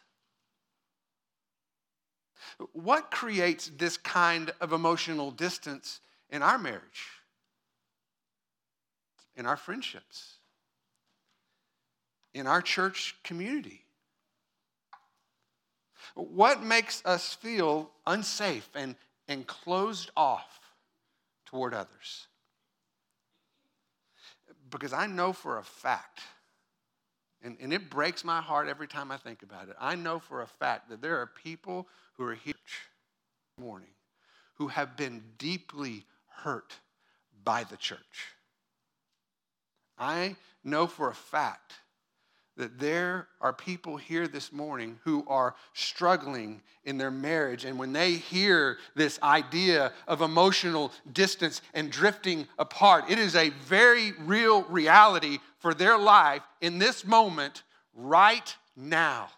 What 2.73 3.11
creates 3.11 3.71
this 3.77 3.97
kind 3.97 4.51
of 4.61 4.71
emotional 4.73 5.31
distance 5.31 6.01
in 6.29 6.41
our 6.41 6.57
marriage, 6.57 7.07
in 9.35 9.45
our 9.45 9.57
friendships, 9.57 10.35
in 12.33 12.47
our 12.47 12.61
church 12.61 13.15
community? 13.23 13.85
What 16.13 16.63
makes 16.63 17.01
us 17.05 17.33
feel 17.33 17.89
unsafe 18.07 18.69
and, 18.73 18.95
and 19.27 19.45
closed 19.47 20.11
off 20.15 20.59
toward 21.45 21.73
others? 21.73 22.27
Because 24.69 24.93
I 24.93 25.07
know 25.07 25.33
for 25.33 25.57
a 25.57 25.63
fact 25.63 26.21
and, 27.45 27.57
and 27.61 27.71
it 27.71 27.91
breaks 27.91 28.23
my 28.23 28.41
heart 28.41 28.67
every 28.67 28.87
time 28.87 29.11
I 29.11 29.17
think 29.17 29.43
about 29.43 29.69
it. 29.69 29.75
I 29.79 29.93
know 29.95 30.17
for 30.17 30.41
a 30.41 30.47
fact 30.47 30.89
that 30.89 31.01
there 31.01 31.21
are 31.21 31.27
people 31.27 31.87
who 32.17 32.25
are 32.25 32.33
here 32.33 32.55
morning 33.59 33.89
who 34.55 34.67
have 34.67 34.97
been 34.97 35.23
deeply 35.37 36.05
hurt 36.27 36.73
by 37.43 37.63
the 37.63 37.77
church. 37.77 38.33
I 39.97 40.35
know 40.63 40.87
for 40.87 41.09
a 41.09 41.15
fact 41.15 41.73
that 42.57 42.79
there 42.79 43.27
are 43.41 43.51
people 43.51 43.97
here 43.97 44.27
this 44.27 44.51
morning 44.53 44.97
who 45.03 45.25
are 45.27 45.55
struggling 45.73 46.61
in 46.85 46.97
their 46.97 47.11
marriage. 47.11 47.65
And 47.65 47.77
when 47.77 47.91
they 47.91 48.13
hear 48.13 48.77
this 48.95 49.19
idea 49.21 49.91
of 50.07 50.21
emotional 50.21 50.93
distance 51.11 51.61
and 51.73 51.91
drifting 51.91 52.47
apart, 52.57 53.05
it 53.09 53.19
is 53.19 53.35
a 53.35 53.49
very 53.49 54.13
real 54.21 54.63
reality 54.63 55.39
for 55.59 55.73
their 55.73 55.97
life 55.97 56.43
in 56.61 56.79
this 56.79 57.05
moment, 57.05 57.63
right 57.93 58.55
now. 58.75 59.29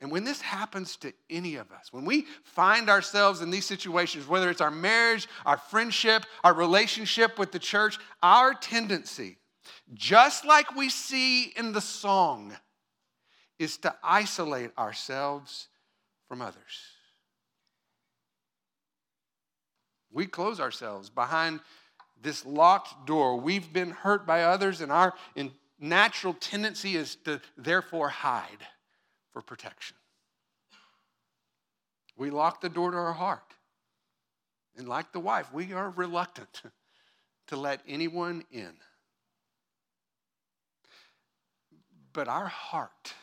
And 0.00 0.12
when 0.12 0.22
this 0.22 0.40
happens 0.40 0.96
to 0.98 1.12
any 1.28 1.56
of 1.56 1.72
us, 1.72 1.92
when 1.92 2.04
we 2.04 2.26
find 2.44 2.88
ourselves 2.88 3.40
in 3.40 3.50
these 3.50 3.66
situations, 3.66 4.28
whether 4.28 4.48
it's 4.48 4.60
our 4.60 4.70
marriage, 4.70 5.26
our 5.44 5.56
friendship, 5.58 6.24
our 6.44 6.54
relationship 6.54 7.36
with 7.36 7.50
the 7.50 7.58
church, 7.58 7.98
our 8.22 8.54
tendency 8.54 9.38
just 9.94 10.44
like 10.44 10.74
we 10.74 10.88
see 10.88 11.44
in 11.44 11.72
the 11.72 11.80
song, 11.80 12.56
is 13.58 13.76
to 13.78 13.94
isolate 14.02 14.70
ourselves 14.78 15.68
from 16.28 16.40
others. 16.40 16.92
We 20.10 20.26
close 20.26 20.60
ourselves 20.60 21.10
behind 21.10 21.60
this 22.20 22.44
locked 22.46 23.06
door. 23.06 23.38
We've 23.38 23.72
been 23.72 23.90
hurt 23.90 24.26
by 24.26 24.44
others, 24.44 24.80
and 24.80 24.90
our 24.90 25.14
natural 25.78 26.34
tendency 26.34 26.96
is 26.96 27.16
to 27.24 27.40
therefore 27.56 28.08
hide 28.08 28.66
for 29.32 29.42
protection. 29.42 29.96
We 32.16 32.30
lock 32.30 32.60
the 32.60 32.68
door 32.68 32.90
to 32.90 32.96
our 32.96 33.12
heart. 33.12 33.54
And 34.76 34.88
like 34.88 35.12
the 35.12 35.20
wife, 35.20 35.52
we 35.52 35.72
are 35.72 35.90
reluctant 35.90 36.62
to 37.48 37.56
let 37.56 37.80
anyone 37.86 38.44
in. 38.50 38.72
But 42.18 42.26
our 42.26 42.48
heart, 42.48 43.14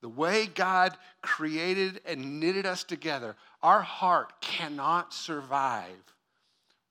the 0.00 0.08
way 0.08 0.46
God 0.46 0.96
created 1.22 2.00
and 2.06 2.38
knitted 2.38 2.66
us 2.66 2.84
together, 2.84 3.34
our 3.64 3.80
heart 3.80 4.40
cannot 4.40 5.12
survive 5.12 6.14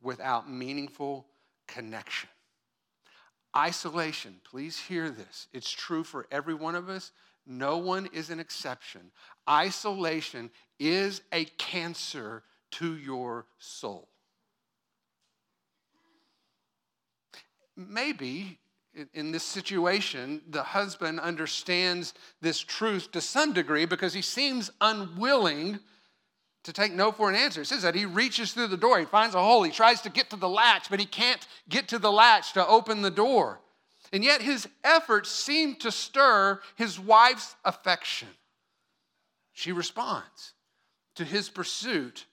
without 0.01 0.51
meaningful 0.51 1.25
connection. 1.69 2.27
Isolation, 3.55 4.41
please 4.43 4.77
hear 4.77 5.09
this. 5.09 5.47
It's 5.53 5.71
true 5.71 6.03
for 6.03 6.27
every 6.29 6.53
one 6.53 6.75
of 6.75 6.89
us. 6.89 7.13
No 7.47 7.77
one 7.77 8.09
is 8.11 8.29
an 8.29 8.41
exception. 8.41 9.09
Isolation 9.49 10.51
is 10.81 11.21
a 11.31 11.45
cancer 11.45 12.43
to 12.71 12.97
your 12.97 13.45
soul. 13.57 14.09
Maybe 17.77 18.59
in 19.13 19.31
this 19.31 19.43
situation, 19.43 20.41
the 20.49 20.63
husband 20.63 21.19
understands 21.19 22.13
this 22.41 22.59
truth 22.59 23.11
to 23.11 23.21
some 23.21 23.53
degree 23.53 23.85
because 23.85 24.13
he 24.13 24.21
seems 24.21 24.71
unwilling 24.81 25.79
to 26.63 26.73
take 26.73 26.93
no 26.93 27.11
for 27.11 27.29
an 27.29 27.35
answer. 27.35 27.61
It 27.61 27.67
says 27.67 27.81
that 27.81 27.95
he 27.95 28.05
reaches 28.05 28.53
through 28.53 28.67
the 28.67 28.77
door, 28.77 28.99
he 28.99 29.05
finds 29.05 29.35
a 29.35 29.41
hole, 29.41 29.63
he 29.63 29.71
tries 29.71 30.01
to 30.01 30.09
get 30.09 30.29
to 30.29 30.35
the 30.35 30.49
latch, 30.49 30.89
but 30.89 30.99
he 30.99 31.05
can't 31.05 31.45
get 31.67 31.89
to 31.89 31.99
the 31.99 32.11
latch 32.11 32.53
to 32.53 32.65
open 32.65 33.01
the 33.01 33.11
door. 33.11 33.59
And 34.11 34.23
yet 34.23 34.41
his 34.41 34.67
efforts 34.83 35.29
seem 35.29 35.75
to 35.77 35.91
stir 35.91 36.61
his 36.75 36.99
wife's 36.99 37.55
affection. 37.65 38.29
She 39.51 39.71
responds 39.71 40.53
to 41.15 41.25
his 41.25 41.49
pursuit 41.49 42.25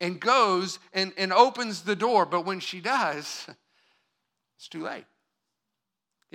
and 0.00 0.20
goes 0.20 0.78
and, 0.92 1.12
and 1.16 1.32
opens 1.32 1.82
the 1.82 1.96
door, 1.96 2.26
but 2.26 2.44
when 2.44 2.60
she 2.60 2.80
does, 2.80 3.46
it's 4.58 4.68
too 4.68 4.82
late. 4.82 5.06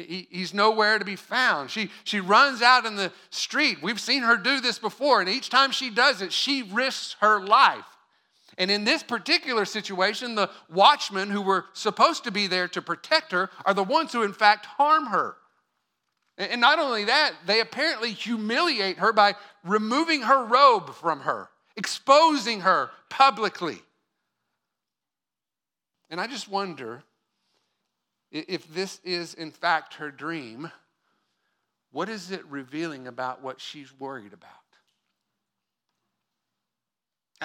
He's 0.08 0.53
nowhere 0.53 0.98
to 1.00 1.06
be 1.06 1.15
found. 1.15 1.70
She, 1.70 1.89
she 2.03 2.20
runs 2.20 2.62
out 2.62 2.86
in 2.86 2.96
the 2.96 3.12
street. 3.29 3.82
We've 3.82 4.00
seen 4.00 4.24
her 4.24 4.38
do 4.38 4.62
this 4.62 4.79
before, 4.79 5.20
and 5.20 5.29
each 5.29 5.50
time 5.50 5.72
she 5.72 5.89
does 5.89 6.22
it, 6.22 6.32
she 6.32 6.63
risks 6.63 7.15
her 7.20 7.41
life. 7.41 7.86
And 8.58 8.70
in 8.70 8.84
this 8.84 9.03
particular 9.03 9.65
situation, 9.65 10.36
the 10.36 10.50
watchmen 10.70 11.29
who 11.29 11.41
were 11.41 11.65
supposed 11.74 12.25
to 12.25 12.32
be 12.32 12.48
there 12.48 12.68
to 12.70 12.82
protect 12.82 13.32
her 13.32 13.50
are 13.65 13.74
the 13.74 13.84
ones 13.84 14.12
who, 14.12 14.24
in 14.24 14.34
fact, 14.34 14.65
harm 14.65 15.08
her. 15.08 15.36
And 16.38 16.62
not 16.62 16.79
only 16.79 17.06
that, 17.06 17.34
they 17.46 17.60
apparently 17.60 18.12
humiliate 18.12 19.00
her 19.00 19.12
by 19.12 19.36
removing 19.63 20.22
her 20.24 20.46
robe 20.46 20.94
from 20.94 21.22
her, 21.22 21.50
exposing 21.75 22.62
her 22.62 22.91
publicly. 23.10 23.82
And 26.10 26.20
I 26.20 26.27
just 26.27 26.50
wonder 26.50 27.03
if 28.31 28.71
this 28.74 29.00
is, 29.03 29.33
in 29.33 29.51
fact, 29.51 29.95
her 29.95 30.12
dream, 30.12 30.71
what 31.91 32.09
is 32.09 32.31
it 32.31 32.45
revealing 32.45 33.07
about 33.07 33.41
what 33.41 33.59
she's 33.59 33.91
worried 34.00 34.33
about? 34.33 34.51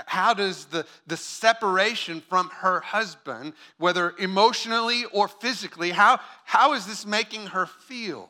How 0.06 0.34
does 0.34 0.66
the, 0.66 0.86
the 1.06 1.16
separation 1.16 2.20
from 2.20 2.48
her 2.48 2.80
husband, 2.80 3.52
whether 3.78 4.12
emotionally 4.18 5.04
or 5.12 5.28
physically, 5.28 5.90
how, 5.90 6.18
how 6.44 6.72
is 6.72 6.84
this 6.84 7.06
making 7.06 7.46
her 7.46 7.66
feel? 7.66 8.28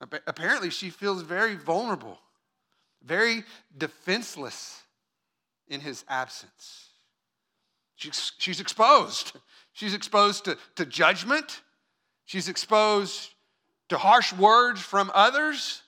Apparently, 0.00 0.70
she 0.70 0.88
feels 0.88 1.22
very 1.22 1.56
vulnerable, 1.56 2.18
very 3.04 3.44
defenseless 3.76 4.82
in 5.68 5.80
his 5.80 6.04
absence. 6.08 6.89
She's, 8.00 8.32
she's 8.38 8.60
exposed. 8.60 9.32
She's 9.74 9.92
exposed 9.92 10.46
to, 10.46 10.56
to 10.76 10.86
judgment. 10.86 11.60
She's 12.24 12.48
exposed 12.48 13.34
to 13.90 13.98
harsh 13.98 14.32
words 14.32 14.80
from 14.80 15.10
others. 15.12 15.82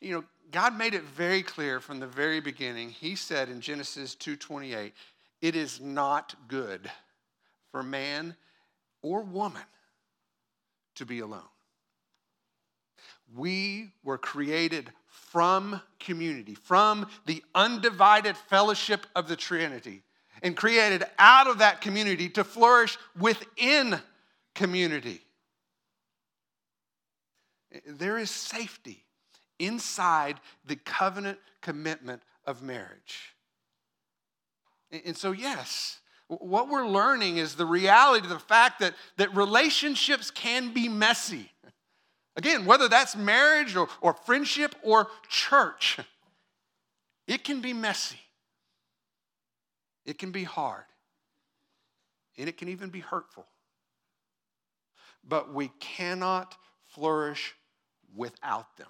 You 0.00 0.14
know, 0.14 0.24
God 0.50 0.76
made 0.76 0.94
it 0.94 1.04
very 1.04 1.44
clear 1.44 1.78
from 1.78 2.00
the 2.00 2.08
very 2.08 2.40
beginning. 2.40 2.90
He 2.90 3.14
said 3.14 3.48
in 3.48 3.60
Genesis 3.60 4.16
2:28, 4.16 4.92
"It 5.40 5.54
is 5.54 5.80
not 5.80 6.34
good 6.48 6.90
for 7.70 7.84
man 7.84 8.36
or 9.00 9.22
woman 9.22 9.62
to 10.96 11.06
be 11.06 11.20
alone." 11.20 11.48
We 13.32 13.92
were 14.02 14.18
created 14.18 14.92
from 15.14 15.80
community, 16.00 16.54
from 16.54 17.08
the 17.26 17.42
undivided 17.54 18.36
fellowship 18.36 19.06
of 19.14 19.28
the 19.28 19.36
Trinity, 19.36 20.02
and 20.42 20.56
created 20.56 21.04
out 21.18 21.46
of 21.46 21.58
that 21.58 21.80
community 21.80 22.28
to 22.28 22.42
flourish 22.42 22.98
within 23.18 24.00
community. 24.54 25.20
There 27.86 28.18
is 28.18 28.30
safety 28.30 29.04
inside 29.58 30.40
the 30.66 30.76
covenant 30.76 31.38
commitment 31.62 32.22
of 32.44 32.62
marriage. 32.62 33.34
And 35.04 35.16
so, 35.16 35.32
yes, 35.32 36.00
what 36.28 36.68
we're 36.68 36.86
learning 36.86 37.38
is 37.38 37.54
the 37.54 37.66
reality, 37.66 38.26
of 38.26 38.32
the 38.32 38.38
fact 38.38 38.80
that, 38.80 38.94
that 39.16 39.34
relationships 39.34 40.30
can 40.30 40.72
be 40.72 40.88
messy. 40.88 41.50
Again, 42.36 42.64
whether 42.64 42.88
that's 42.88 43.14
marriage 43.14 43.76
or, 43.76 43.88
or 44.00 44.12
friendship 44.12 44.74
or 44.82 45.08
church, 45.28 45.98
it 47.26 47.44
can 47.44 47.60
be 47.60 47.72
messy. 47.72 48.18
It 50.04 50.18
can 50.18 50.32
be 50.32 50.44
hard. 50.44 50.84
And 52.36 52.48
it 52.48 52.58
can 52.58 52.68
even 52.68 52.90
be 52.90 53.00
hurtful. 53.00 53.46
But 55.26 55.54
we 55.54 55.68
cannot 55.78 56.56
flourish 56.88 57.54
without 58.14 58.76
them. 58.76 58.88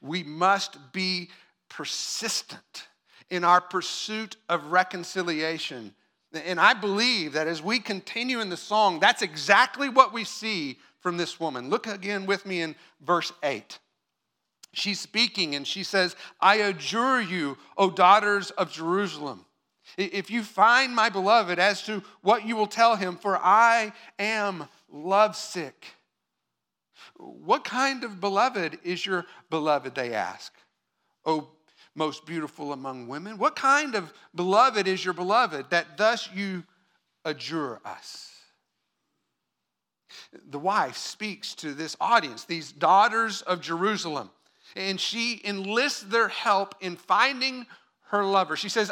We 0.00 0.22
must 0.22 0.92
be 0.92 1.28
persistent 1.68 2.88
in 3.30 3.44
our 3.44 3.60
pursuit 3.60 4.36
of 4.48 4.72
reconciliation. 4.72 5.94
And 6.32 6.60
I 6.60 6.74
believe 6.74 7.32
that 7.32 7.46
as 7.46 7.62
we 7.62 7.78
continue 7.80 8.40
in 8.40 8.50
the 8.50 8.56
song, 8.56 9.00
that's 9.00 9.22
exactly 9.22 9.88
what 9.88 10.12
we 10.12 10.24
see 10.24 10.78
from 11.00 11.16
this 11.16 11.40
woman. 11.40 11.70
Look 11.70 11.86
again 11.86 12.26
with 12.26 12.44
me 12.44 12.60
in 12.60 12.74
verse 13.00 13.32
8. 13.42 13.78
She's 14.74 15.00
speaking 15.00 15.54
and 15.54 15.66
she 15.66 15.82
says, 15.82 16.14
I 16.40 16.56
adjure 16.56 17.20
you, 17.20 17.56
O 17.76 17.90
daughters 17.90 18.50
of 18.52 18.70
Jerusalem, 18.70 19.46
if 19.96 20.30
you 20.30 20.42
find 20.42 20.94
my 20.94 21.08
beloved 21.08 21.58
as 21.58 21.82
to 21.86 22.02
what 22.20 22.46
you 22.46 22.56
will 22.56 22.66
tell 22.66 22.96
him, 22.96 23.16
for 23.16 23.38
I 23.38 23.92
am 24.18 24.68
lovesick 24.92 25.86
what 27.18 27.64
kind 27.64 28.04
of 28.04 28.20
beloved 28.20 28.78
is 28.84 29.04
your 29.04 29.26
beloved? 29.50 29.94
They 29.94 30.14
ask. 30.14 30.52
Oh, 31.24 31.48
most 31.98 32.24
beautiful 32.24 32.72
among 32.72 33.08
women. 33.08 33.36
What 33.36 33.56
kind 33.56 33.94
of 33.94 34.12
beloved 34.34 34.88
is 34.88 35.04
your 35.04 35.12
beloved 35.12 35.68
that 35.70 35.98
thus 35.98 36.30
you 36.34 36.64
adjure 37.24 37.80
us? 37.84 38.32
The 40.50 40.58
wife 40.58 40.96
speaks 40.96 41.54
to 41.56 41.74
this 41.74 41.96
audience, 42.00 42.44
these 42.44 42.72
daughters 42.72 43.42
of 43.42 43.60
Jerusalem, 43.60 44.30
and 44.76 44.98
she 45.00 45.40
enlists 45.44 46.02
their 46.02 46.28
help 46.28 46.74
in 46.80 46.96
finding 46.96 47.66
her 48.10 48.24
lover. 48.24 48.56
She 48.56 48.68
says, 48.68 48.90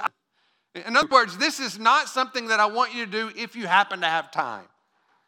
in 0.75 0.97
other 0.97 1.09
words, 1.09 1.39
this 1.39 1.61
is 1.61 1.79
not 1.79 2.09
something 2.09 2.49
that 2.49 2.61
I 2.61 2.67
want 2.67 2.95
you 2.95 3.07
to 3.07 3.11
do 3.11 3.31
if 3.37 3.57
you 3.57 3.67
happen 3.67 4.01
to 4.01 4.07
have 4.07 4.31
time. 4.31 4.65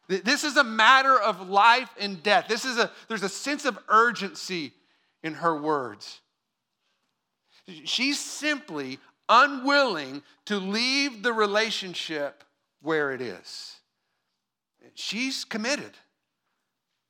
This 0.09 0.43
is 0.45 0.57
a 0.57 0.65
matter 0.65 1.19
of 1.19 1.49
life 1.49 1.91
and 2.01 2.23
death. 2.23 2.47
This 2.49 2.65
is 2.65 2.79
a, 2.79 2.91
there's 3.09 3.23
a 3.23 3.29
sense 3.29 3.65
of 3.65 3.79
urgency 3.89 4.73
in 5.23 5.35
her 5.35 5.59
words. 5.61 6.21
She's 7.85 8.19
simply 8.19 8.99
unwilling 9.29 10.23
to 10.47 10.59
leave 10.59 11.23
the 11.23 11.33
relationship 11.33 12.45
where 12.81 13.13
it 13.13 13.21
is. 13.21 13.77
She's 14.95 15.45
committed. 15.45 15.93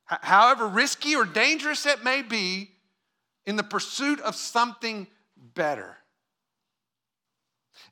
However 0.05 0.67
risky 0.67 1.15
or 1.15 1.25
dangerous 1.25 1.87
it 1.87 2.03
may 2.03 2.23
be, 2.23 2.71
in 3.47 3.57
the 3.57 3.63
pursuit 3.63 4.21
of 4.21 4.35
something 4.35 5.07
better. 5.55 5.97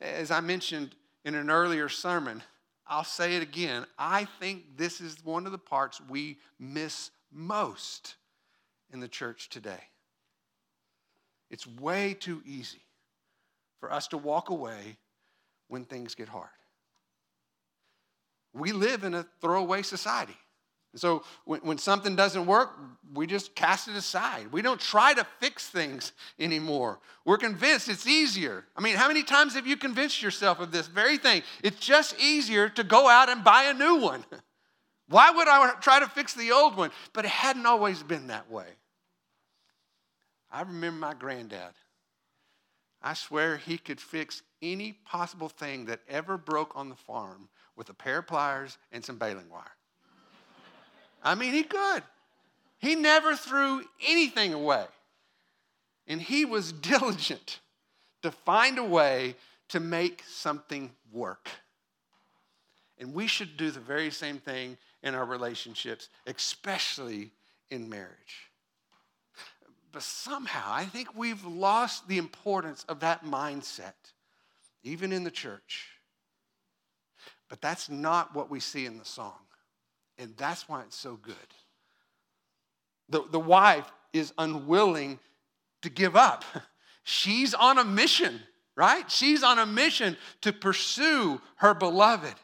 As 0.00 0.30
I 0.30 0.40
mentioned 0.40 0.94
in 1.24 1.34
an 1.34 1.48
earlier 1.48 1.88
sermon, 1.88 2.42
I'll 2.86 3.04
say 3.04 3.36
it 3.36 3.42
again. 3.42 3.86
I 3.98 4.26
think 4.38 4.76
this 4.76 5.00
is 5.00 5.24
one 5.24 5.46
of 5.46 5.52
the 5.52 5.58
parts 5.58 6.00
we 6.08 6.38
miss 6.58 7.10
most 7.32 8.16
in 8.92 9.00
the 9.00 9.08
church 9.08 9.48
today. 9.48 9.80
It's 11.50 11.66
way 11.66 12.14
too 12.14 12.42
easy 12.44 12.82
for 13.80 13.92
us 13.92 14.08
to 14.08 14.18
walk 14.18 14.50
away 14.50 14.96
when 15.68 15.84
things 15.84 16.14
get 16.14 16.28
hard. 16.28 16.48
We 18.52 18.72
live 18.72 19.04
in 19.04 19.14
a 19.14 19.26
throwaway 19.40 19.82
society. 19.82 20.36
So 20.96 21.24
when, 21.44 21.60
when 21.60 21.78
something 21.78 22.16
doesn't 22.16 22.46
work, 22.46 22.70
we 23.12 23.26
just 23.26 23.54
cast 23.54 23.86
it 23.88 23.96
aside. 23.96 24.50
We 24.50 24.62
don't 24.62 24.80
try 24.80 25.12
to 25.14 25.26
fix 25.40 25.68
things 25.68 26.12
anymore. 26.38 26.98
We're 27.24 27.36
convinced 27.36 27.88
it's 27.88 28.06
easier. 28.06 28.64
I 28.74 28.80
mean, 28.80 28.96
how 28.96 29.08
many 29.08 29.22
times 29.22 29.54
have 29.54 29.66
you 29.66 29.76
convinced 29.76 30.22
yourself 30.22 30.58
of 30.58 30.72
this 30.72 30.86
very 30.86 31.18
thing? 31.18 31.42
It's 31.62 31.78
just 31.78 32.18
easier 32.18 32.68
to 32.70 32.82
go 32.82 33.08
out 33.08 33.28
and 33.28 33.44
buy 33.44 33.64
a 33.64 33.74
new 33.74 33.96
one. 33.96 34.24
Why 35.08 35.30
would 35.30 35.46
I 35.46 35.72
try 35.80 36.00
to 36.00 36.08
fix 36.08 36.34
the 36.34 36.50
old 36.50 36.76
one? 36.76 36.90
But 37.12 37.26
it 37.26 37.30
hadn't 37.30 37.66
always 37.66 38.02
been 38.02 38.28
that 38.28 38.50
way. 38.50 38.66
I 40.56 40.62
remember 40.62 41.00
my 41.00 41.12
granddad. 41.12 41.74
I 43.02 43.12
swear 43.12 43.58
he 43.58 43.76
could 43.76 44.00
fix 44.00 44.40
any 44.62 44.94
possible 45.04 45.50
thing 45.50 45.84
that 45.84 46.00
ever 46.08 46.38
broke 46.38 46.74
on 46.74 46.88
the 46.88 46.94
farm 46.94 47.50
with 47.76 47.90
a 47.90 47.92
pair 47.92 48.20
of 48.20 48.26
pliers 48.26 48.78
and 48.90 49.04
some 49.04 49.18
baling 49.18 49.50
wire. 49.50 49.64
I 51.22 51.34
mean, 51.34 51.52
he 51.52 51.62
could. 51.62 52.02
He 52.78 52.94
never 52.94 53.36
threw 53.36 53.82
anything 54.06 54.54
away. 54.54 54.86
And 56.06 56.22
he 56.22 56.46
was 56.46 56.72
diligent 56.92 57.60
to 58.22 58.30
find 58.30 58.78
a 58.78 58.84
way 58.84 59.36
to 59.68 59.78
make 59.78 60.24
something 60.26 60.90
work. 61.12 61.50
And 62.96 63.12
we 63.12 63.26
should 63.26 63.58
do 63.58 63.70
the 63.70 63.80
very 63.80 64.10
same 64.10 64.38
thing 64.38 64.78
in 65.02 65.14
our 65.14 65.26
relationships, 65.26 66.08
especially 66.26 67.32
in 67.70 67.90
marriage. 67.90 68.48
But 69.96 70.02
somehow, 70.02 70.62
I 70.66 70.84
think 70.84 71.16
we've 71.16 71.42
lost 71.46 72.06
the 72.06 72.18
importance 72.18 72.84
of 72.86 73.00
that 73.00 73.24
mindset, 73.24 73.94
even 74.82 75.10
in 75.10 75.24
the 75.24 75.30
church. 75.30 75.86
But 77.48 77.62
that's 77.62 77.88
not 77.88 78.34
what 78.34 78.50
we 78.50 78.60
see 78.60 78.84
in 78.84 78.98
the 78.98 79.06
song. 79.06 79.38
And 80.18 80.36
that's 80.36 80.68
why 80.68 80.82
it's 80.82 80.98
so 80.98 81.16
good. 81.16 81.34
The, 83.08 83.22
the 83.30 83.40
wife 83.40 83.90
is 84.12 84.34
unwilling 84.36 85.18
to 85.80 85.88
give 85.88 86.14
up. 86.14 86.44
She's 87.04 87.54
on 87.54 87.78
a 87.78 87.84
mission, 87.84 88.40
right? 88.76 89.10
She's 89.10 89.42
on 89.42 89.58
a 89.58 89.64
mission 89.64 90.18
to 90.42 90.52
pursue 90.52 91.40
her 91.54 91.72
beloved. 91.72 92.34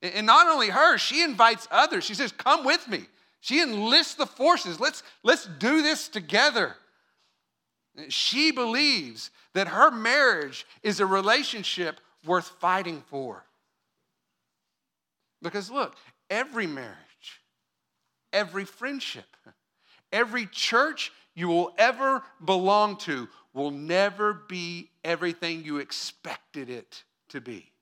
And 0.00 0.26
not 0.26 0.46
only 0.46 0.70
her, 0.70 0.96
she 0.96 1.22
invites 1.22 1.68
others. 1.70 2.04
She 2.04 2.14
says, 2.14 2.32
Come 2.32 2.64
with 2.64 2.88
me. 2.88 3.04
She 3.40 3.62
enlists 3.62 4.14
the 4.14 4.26
forces. 4.26 4.78
Let's, 4.80 5.02
let's 5.22 5.46
do 5.46 5.82
this 5.82 6.08
together. 6.08 6.76
She 8.08 8.50
believes 8.52 9.30
that 9.54 9.68
her 9.68 9.90
marriage 9.90 10.66
is 10.82 11.00
a 11.00 11.06
relationship 11.06 12.00
worth 12.24 12.48
fighting 12.60 13.02
for. 13.08 13.44
Because 15.42 15.70
look, 15.70 15.96
every 16.28 16.66
marriage, 16.66 17.40
every 18.32 18.64
friendship, 18.64 19.36
every 20.12 20.46
church 20.46 21.12
you 21.34 21.48
will 21.48 21.72
ever 21.78 22.22
belong 22.44 22.96
to 22.98 23.28
will 23.54 23.70
never 23.70 24.34
be 24.34 24.90
everything 25.02 25.64
you 25.64 25.78
expected 25.78 26.68
it 26.68 27.02
to 27.30 27.40
be. 27.40 27.72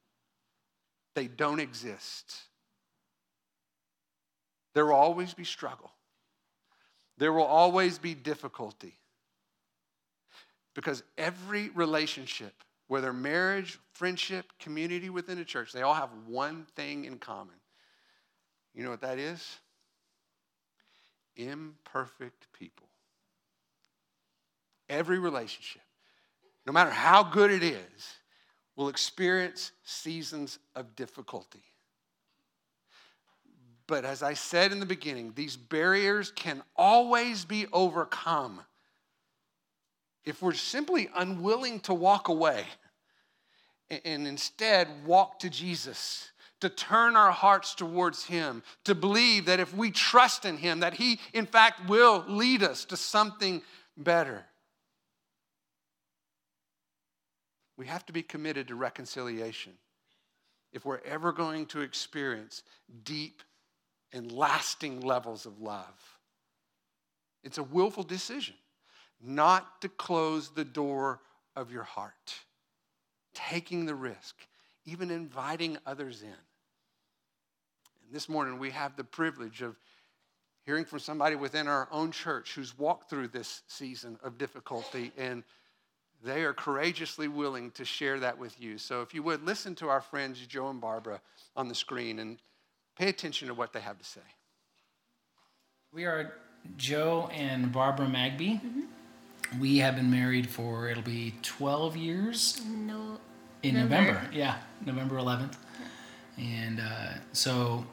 They 1.14 1.26
don't 1.26 1.60
exist. 1.60 2.42
There 4.74 4.86
will 4.86 4.94
always 4.94 5.34
be 5.34 5.44
struggle. 5.44 5.90
There 7.16 7.32
will 7.32 7.44
always 7.44 7.98
be 7.98 8.14
difficulty. 8.14 8.94
Because 10.74 11.02
every 11.16 11.70
relationship, 11.70 12.54
whether 12.86 13.12
marriage, 13.12 13.78
friendship, 13.92 14.52
community 14.60 15.10
within 15.10 15.38
a 15.38 15.44
church, 15.44 15.72
they 15.72 15.82
all 15.82 15.94
have 15.94 16.10
one 16.26 16.66
thing 16.76 17.04
in 17.04 17.18
common. 17.18 17.56
You 18.74 18.84
know 18.84 18.90
what 18.90 19.00
that 19.00 19.18
is? 19.18 19.58
Imperfect 21.36 22.46
people. 22.52 22.86
Every 24.88 25.18
relationship, 25.18 25.82
no 26.66 26.72
matter 26.72 26.90
how 26.90 27.24
good 27.24 27.50
it 27.50 27.62
is, 27.62 28.16
will 28.76 28.88
experience 28.88 29.72
seasons 29.82 30.60
of 30.76 30.94
difficulty. 30.94 31.64
But 33.88 34.04
as 34.04 34.22
I 34.22 34.34
said 34.34 34.70
in 34.70 34.80
the 34.80 34.86
beginning, 34.86 35.32
these 35.34 35.56
barriers 35.56 36.30
can 36.30 36.62
always 36.76 37.44
be 37.44 37.66
overcome 37.72 38.60
if 40.24 40.42
we're 40.42 40.52
simply 40.52 41.08
unwilling 41.16 41.80
to 41.80 41.94
walk 41.94 42.28
away 42.28 42.66
and 44.04 44.26
instead 44.26 44.88
walk 45.06 45.38
to 45.38 45.48
Jesus, 45.48 46.30
to 46.60 46.68
turn 46.68 47.16
our 47.16 47.32
hearts 47.32 47.74
towards 47.74 48.24
Him, 48.24 48.62
to 48.84 48.94
believe 48.94 49.46
that 49.46 49.58
if 49.58 49.74
we 49.74 49.90
trust 49.90 50.44
in 50.44 50.58
Him, 50.58 50.80
that 50.80 50.92
He, 50.92 51.18
in 51.32 51.46
fact, 51.46 51.88
will 51.88 52.24
lead 52.28 52.62
us 52.62 52.84
to 52.86 52.96
something 52.96 53.62
better. 53.96 54.44
We 57.78 57.86
have 57.86 58.04
to 58.04 58.12
be 58.12 58.22
committed 58.22 58.68
to 58.68 58.74
reconciliation 58.74 59.72
if 60.74 60.84
we're 60.84 61.00
ever 61.06 61.32
going 61.32 61.64
to 61.66 61.80
experience 61.80 62.64
deep 63.02 63.42
and 64.12 64.32
lasting 64.32 65.00
levels 65.00 65.46
of 65.46 65.60
love. 65.60 66.18
It's 67.44 67.58
a 67.58 67.62
willful 67.62 68.02
decision 68.02 68.54
not 69.20 69.80
to 69.82 69.88
close 69.88 70.50
the 70.50 70.64
door 70.64 71.20
of 71.56 71.72
your 71.72 71.82
heart, 71.82 72.34
taking 73.34 73.86
the 73.86 73.94
risk, 73.94 74.36
even 74.84 75.10
inviting 75.10 75.76
others 75.86 76.22
in. 76.22 76.28
And 76.28 78.12
this 78.12 78.28
morning, 78.28 78.58
we 78.58 78.70
have 78.70 78.96
the 78.96 79.04
privilege 79.04 79.62
of 79.62 79.76
hearing 80.64 80.84
from 80.84 80.98
somebody 80.98 81.34
within 81.34 81.66
our 81.66 81.88
own 81.90 82.12
church 82.12 82.54
who's 82.54 82.78
walked 82.78 83.10
through 83.10 83.28
this 83.28 83.62
season 83.66 84.18
of 84.22 84.38
difficulty, 84.38 85.12
and 85.16 85.42
they 86.22 86.44
are 86.44 86.52
courageously 86.52 87.28
willing 87.28 87.70
to 87.72 87.84
share 87.84 88.20
that 88.20 88.38
with 88.38 88.60
you. 88.60 88.78
So, 88.78 89.02
if 89.02 89.14
you 89.14 89.22
would, 89.22 89.44
listen 89.44 89.74
to 89.76 89.88
our 89.88 90.00
friends 90.00 90.44
Joe 90.46 90.68
and 90.68 90.80
Barbara 90.80 91.20
on 91.56 91.68
the 91.68 91.74
screen 91.74 92.18
and 92.18 92.38
pay 92.98 93.08
attention 93.08 93.46
to 93.46 93.54
what 93.54 93.72
they 93.72 93.80
have 93.80 93.96
to 93.98 94.04
say. 94.04 94.20
We 95.92 96.04
are 96.04 96.34
Joe 96.76 97.30
and 97.32 97.72
Barbara 97.72 98.06
Magby. 98.06 98.60
Mm-hmm. 98.60 99.60
We 99.60 99.78
have 99.78 99.96
been 99.96 100.10
married 100.10 100.50
for 100.50 100.88
it'll 100.88 101.02
be 101.02 101.34
12 101.42 101.96
years. 101.96 102.60
No. 102.66 103.18
In 103.62 103.74
November, 103.74 104.12
November. 104.12 104.30
yeah, 104.32 104.56
November 104.84 105.16
11th, 105.16 105.56
yeah. 106.36 106.44
and 106.44 106.80
uh, 106.80 107.18
so 107.32 107.84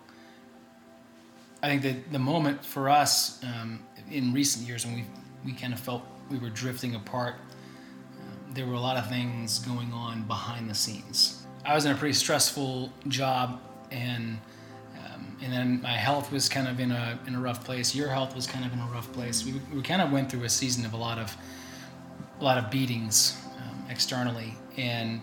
I 1.64 1.68
think 1.68 1.82
that 1.82 2.12
the 2.12 2.20
moment 2.20 2.64
for 2.64 2.88
us 2.88 3.44
um, 3.44 3.80
in 4.12 4.32
recent 4.32 4.68
years 4.68 4.86
when 4.86 4.96
we 4.96 5.06
we 5.44 5.54
kind 5.54 5.74
of 5.74 5.80
felt 5.80 6.04
we 6.30 6.38
were 6.38 6.52
drifting 6.52 6.94
apart, 6.94 7.36
uh, 7.36 8.54
there 8.54 8.68
were 8.68 8.76
a 8.76 8.80
lot 8.80 8.96
of 8.96 9.10
things 9.10 9.58
going 9.58 9.92
on 9.92 10.22
behind 10.28 10.70
the 10.70 10.76
scenes. 10.76 11.48
I 11.66 11.74
was 11.74 11.86
in 11.86 11.92
a 11.92 11.96
pretty 11.96 12.14
stressful 12.14 12.92
job 13.08 13.60
and. 13.92 14.40
And 15.42 15.52
then 15.52 15.82
my 15.82 15.94
health 15.94 16.32
was 16.32 16.48
kind 16.48 16.68
of 16.68 16.80
in 16.80 16.92
a 16.92 17.20
in 17.28 17.36
a 17.36 17.40
rough 17.40 17.64
place. 17.64 17.94
Your 17.94 18.08
health 18.10 18.36
was 18.36 18.48
kind 18.48 18.66
of 18.66 18.74
in 18.74 18.80
a 18.80 18.88
rough 18.88 19.12
place. 19.12 19.46
We, 19.46 19.54
we 19.74 19.82
kind 19.82 20.02
of 20.02 20.12
went 20.12 20.32
through 20.32 20.44
a 20.44 20.50
season 20.50 20.86
of 20.86 20.94
a 20.94 20.98
lot 20.98 21.20
of 21.20 21.36
a 22.40 22.44
lot 22.44 22.58
of 22.58 22.72
beatings 22.72 23.38
um, 23.58 23.86
externally, 23.90 24.56
and 24.78 25.22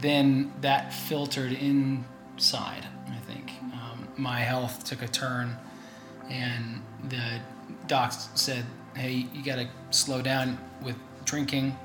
then 0.00 0.52
that 0.60 0.92
filtered 0.92 1.52
inside. 1.52 2.86
I 3.08 3.18
think 3.26 3.50
um, 3.72 4.08
my 4.16 4.40
health 4.40 4.84
took 4.84 5.02
a 5.02 5.08
turn, 5.08 5.56
and 6.28 6.82
the 7.08 7.40
docs 7.86 8.28
said, 8.34 8.64
"Hey, 8.94 9.26
you 9.34 9.42
got 9.42 9.56
to 9.56 9.68
slow 9.90 10.20
down 10.22 10.58
with 10.82 10.96
drinking." 11.24 11.76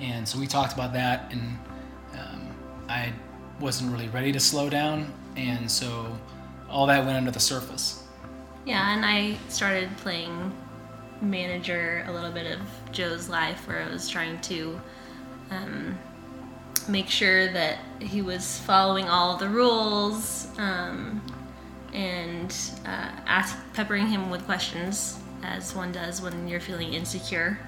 And 0.00 0.26
so 0.28 0.38
we 0.38 0.46
talked 0.46 0.74
about 0.74 0.92
that, 0.92 1.32
and 1.32 1.58
um, 2.12 2.54
I 2.88 3.12
wasn't 3.60 3.92
really 3.92 4.08
ready 4.08 4.32
to 4.32 4.40
slow 4.40 4.68
down, 4.68 5.12
and 5.36 5.70
so 5.70 6.16
all 6.68 6.86
that 6.86 7.04
went 7.04 7.16
under 7.16 7.30
the 7.30 7.40
surface. 7.40 8.02
Yeah, 8.64 8.94
and 8.94 9.04
I 9.04 9.36
started 9.48 9.94
playing 9.98 10.52
manager 11.20 12.04
a 12.08 12.12
little 12.12 12.32
bit 12.32 12.50
of 12.52 12.60
Joe's 12.92 13.28
life 13.28 13.66
where 13.68 13.82
I 13.82 13.88
was 13.88 14.08
trying 14.08 14.40
to 14.42 14.80
um, 15.50 15.98
make 16.88 17.08
sure 17.08 17.52
that 17.52 17.78
he 18.00 18.22
was 18.22 18.58
following 18.60 19.08
all 19.08 19.36
the 19.36 19.48
rules 19.48 20.48
um, 20.58 21.22
and 21.92 22.54
uh, 22.84 23.10
ask, 23.26 23.56
peppering 23.72 24.06
him 24.06 24.30
with 24.30 24.44
questions 24.44 25.18
as 25.42 25.74
one 25.74 25.92
does 25.92 26.20
when 26.20 26.48
you're 26.48 26.60
feeling 26.60 26.92
insecure 26.92 27.58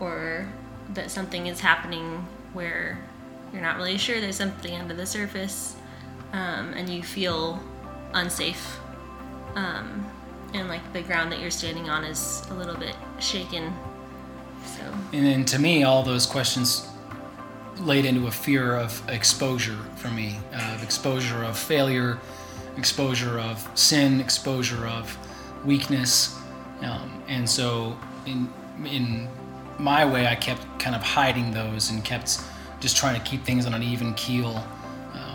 or 0.00 0.48
that 0.92 1.10
something 1.10 1.46
is 1.46 1.60
happening 1.60 2.26
where 2.52 2.98
you're 3.52 3.62
not 3.62 3.76
really 3.76 3.96
sure 3.96 4.20
there's 4.20 4.36
something 4.36 4.74
under 4.74 4.94
the 4.94 5.06
surface 5.06 5.76
um, 6.34 6.74
and 6.74 6.88
you 6.88 7.02
feel 7.02 7.60
unsafe 8.12 8.78
um, 9.54 10.04
and 10.52 10.68
like 10.68 10.92
the 10.92 11.02
ground 11.02 11.30
that 11.32 11.40
you're 11.40 11.50
standing 11.50 11.88
on 11.88 12.04
is 12.04 12.42
a 12.50 12.54
little 12.54 12.76
bit 12.76 12.96
shaken. 13.20 13.72
So. 14.66 14.82
And 15.12 15.24
then 15.24 15.44
to 15.46 15.58
me, 15.58 15.84
all 15.84 16.02
those 16.02 16.26
questions 16.26 16.88
laid 17.78 18.04
into 18.04 18.26
a 18.26 18.30
fear 18.30 18.76
of 18.76 19.02
exposure 19.08 19.78
for 19.96 20.08
me, 20.08 20.38
of 20.52 20.82
exposure 20.82 21.44
of 21.44 21.56
failure, 21.58 22.18
exposure 22.76 23.38
of 23.38 23.68
sin, 23.74 24.20
exposure 24.20 24.86
of 24.86 25.16
weakness, 25.64 26.36
um, 26.82 27.22
and 27.28 27.48
so 27.48 27.96
in 28.26 28.52
in 28.84 29.28
my 29.78 30.04
way, 30.04 30.26
I 30.26 30.34
kept 30.34 30.66
kind 30.78 30.94
of 30.94 31.02
hiding 31.02 31.52
those 31.52 31.90
and 31.90 32.04
kept 32.04 32.40
just 32.80 32.96
trying 32.96 33.20
to 33.20 33.26
keep 33.28 33.44
things 33.44 33.66
on 33.66 33.74
an 33.74 33.82
even 33.82 34.14
keel, 34.14 34.64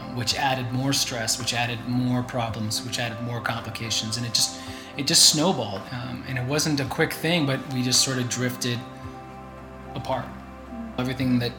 um, 0.09 0.15
which 0.15 0.35
added 0.35 0.71
more 0.71 0.93
stress, 0.93 1.39
which 1.39 1.53
added 1.53 1.79
more 1.87 2.23
problems, 2.23 2.83
which 2.85 2.99
added 2.99 3.21
more 3.21 3.41
complications, 3.41 4.17
and 4.17 4.25
it 4.25 4.33
just 4.33 4.59
it 4.97 5.07
just 5.07 5.29
snowballed. 5.29 5.81
Um, 5.91 6.23
and 6.27 6.37
it 6.37 6.45
wasn't 6.45 6.79
a 6.79 6.85
quick 6.85 7.13
thing, 7.13 7.45
but 7.45 7.59
we 7.73 7.81
just 7.81 8.01
sort 8.01 8.17
of 8.17 8.29
drifted 8.29 8.79
apart. 9.95 10.25
Everything 10.97 11.39
that 11.39 11.51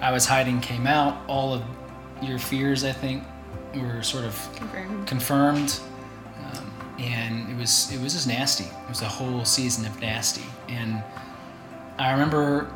I 0.00 0.12
was 0.12 0.26
hiding 0.26 0.60
came 0.60 0.86
out. 0.86 1.18
All 1.28 1.52
of 1.52 1.62
your 2.22 2.38
fears, 2.38 2.84
I 2.84 2.92
think, 2.92 3.24
were 3.74 4.02
sort 4.02 4.24
of 4.24 4.50
confirmed. 4.54 5.06
confirmed. 5.06 5.80
Um, 6.38 6.74
and 6.98 7.50
it 7.50 7.58
was 7.58 7.92
it 7.92 8.00
was 8.00 8.12
just 8.14 8.28
nasty. 8.28 8.64
It 8.64 8.88
was 8.88 9.02
a 9.02 9.08
whole 9.08 9.44
season 9.44 9.86
of 9.86 10.00
nasty. 10.00 10.44
And 10.68 11.02
I 11.98 12.12
remember, 12.12 12.72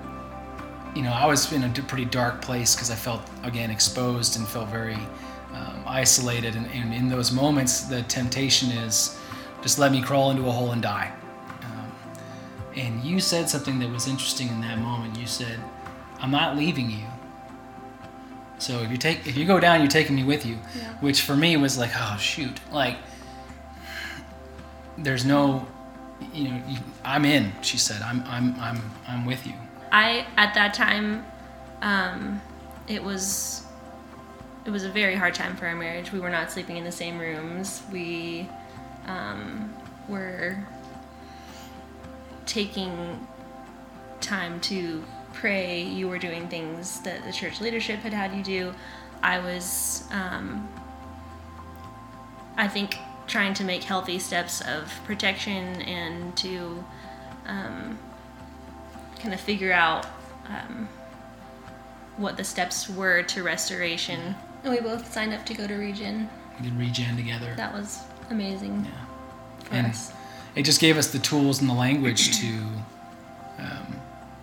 you 0.98 1.04
know, 1.04 1.12
I 1.12 1.26
was 1.26 1.52
in 1.52 1.62
a 1.62 1.68
pretty 1.68 2.06
dark 2.06 2.42
place 2.42 2.74
because 2.74 2.90
I 2.90 2.96
felt 2.96 3.22
again 3.44 3.70
exposed 3.70 4.37
and 4.37 4.48
felt 4.48 4.68
very 4.68 4.98
um, 5.54 5.84
isolated. 5.87 6.56
And, 6.56 6.66
and 6.72 6.92
in 6.92 7.08
those 7.08 7.30
moments, 7.30 7.82
the 7.82 8.02
temptation 8.02 8.72
is 8.72 9.16
just 9.62 9.78
let 9.78 9.92
me 9.92 10.02
crawl 10.02 10.32
into 10.32 10.48
a 10.48 10.50
hole 10.50 10.72
and 10.72 10.82
die. 10.82 11.12
Um, 11.62 11.92
and 12.74 13.04
you 13.04 13.20
said 13.20 13.48
something 13.48 13.78
that 13.78 13.88
was 13.88 14.08
interesting 14.08 14.48
in 14.48 14.61
that 14.62 14.80
moment. 14.80 15.16
You 15.16 15.28
said, 15.28 15.61
I'm 16.18 16.32
not 16.32 16.56
leaving 16.56 16.90
you. 16.90 17.06
So 18.58 18.80
if 18.80 18.90
you 18.90 18.96
take 18.96 19.24
if 19.24 19.37
you 19.37 19.44
go 19.44 19.61
down, 19.61 19.78
you're 19.78 19.88
taking 19.88 20.16
me 20.16 20.24
with 20.24 20.44
you. 20.44 20.58
Yeah. 20.76 20.94
Which 20.94 21.20
for 21.20 21.37
me 21.37 21.56
was 21.56 21.78
like, 21.78 21.92
oh 21.94 22.16
shoot, 22.18 22.58
like 22.72 22.96
there's 24.96 25.24
no, 25.24 25.64
you 26.34 26.48
know, 26.48 26.62
I'm 27.04 27.24
in. 27.24 27.52
She 27.62 27.78
said, 27.78 28.02
I'm 28.02 28.24
I'm 28.26 28.58
I'm 28.58 28.80
I'm 29.06 29.26
with 29.26 29.46
you. 29.46 29.54
I 29.92 30.27
at 30.37 30.55
that 30.55 30.74
time, 30.74 31.24
um, 31.83 32.40
it 32.87 33.03
was 33.03 33.64
it 34.64 34.70
was 34.70 34.85
a 34.85 34.90
very 34.90 35.14
hard 35.14 35.35
time 35.35 35.57
for 35.57 35.66
our 35.66 35.74
marriage. 35.74 36.12
We 36.12 36.20
were 36.20 36.31
not 36.31 36.51
sleeping 36.51 36.77
in 36.77 36.85
the 36.85 36.92
same 36.92 37.18
rooms. 37.18 37.83
We 37.90 38.48
um, 39.07 39.74
were 40.09 40.59
taking 42.44 43.27
time 44.20 44.61
to 44.61 45.03
pray. 45.33 45.83
You 45.83 46.09
were 46.09 46.18
doing 46.18 46.48
things 46.48 47.01
that 47.01 47.24
the 47.24 47.33
church 47.33 47.61
leadership 47.61 48.01
had 48.01 48.12
had 48.12 48.35
you 48.35 48.42
do. 48.42 48.74
I 49.22 49.38
was, 49.38 50.05
um, 50.11 50.68
I 52.57 52.68
think, 52.68 52.98
trying 53.27 53.55
to 53.55 53.64
make 53.64 53.85
healthy 53.85 54.18
steps 54.18 54.61
of 54.62 54.92
protection 55.05 55.83
and 55.83 56.37
to 56.38 56.85
um, 57.46 57.98
kind 59.20 59.35
of 59.35 59.40
figure 59.40 59.72
out 59.72 60.07
um, 60.48 60.88
what 62.16 62.37
the 62.37 62.44
steps 62.44 62.88
were 62.88 63.22
to 63.22 63.42
restoration. 63.42 64.35
And 64.64 64.72
we 64.72 64.81
both 64.81 65.12
signed 65.12 65.33
up 65.33 65.46
to 65.46 65.54
go 65.54 65.66
to 65.66 65.74
Regen. 65.74 66.28
We 66.59 66.68
did 66.68 66.78
Regen 66.78 67.16
together. 67.16 67.54
That 67.57 67.72
was 67.72 68.00
amazing. 68.31 68.85
Yeah. 68.85 69.78
and 69.78 69.87
us. 69.88 70.12
it 70.54 70.64
just 70.64 70.81
gave 70.81 70.96
us 70.96 71.12
the 71.12 71.18
tools 71.18 71.61
and 71.61 71.70
the 71.70 71.74
language 71.74 72.38
to 72.40 72.59
um, 73.59 74.00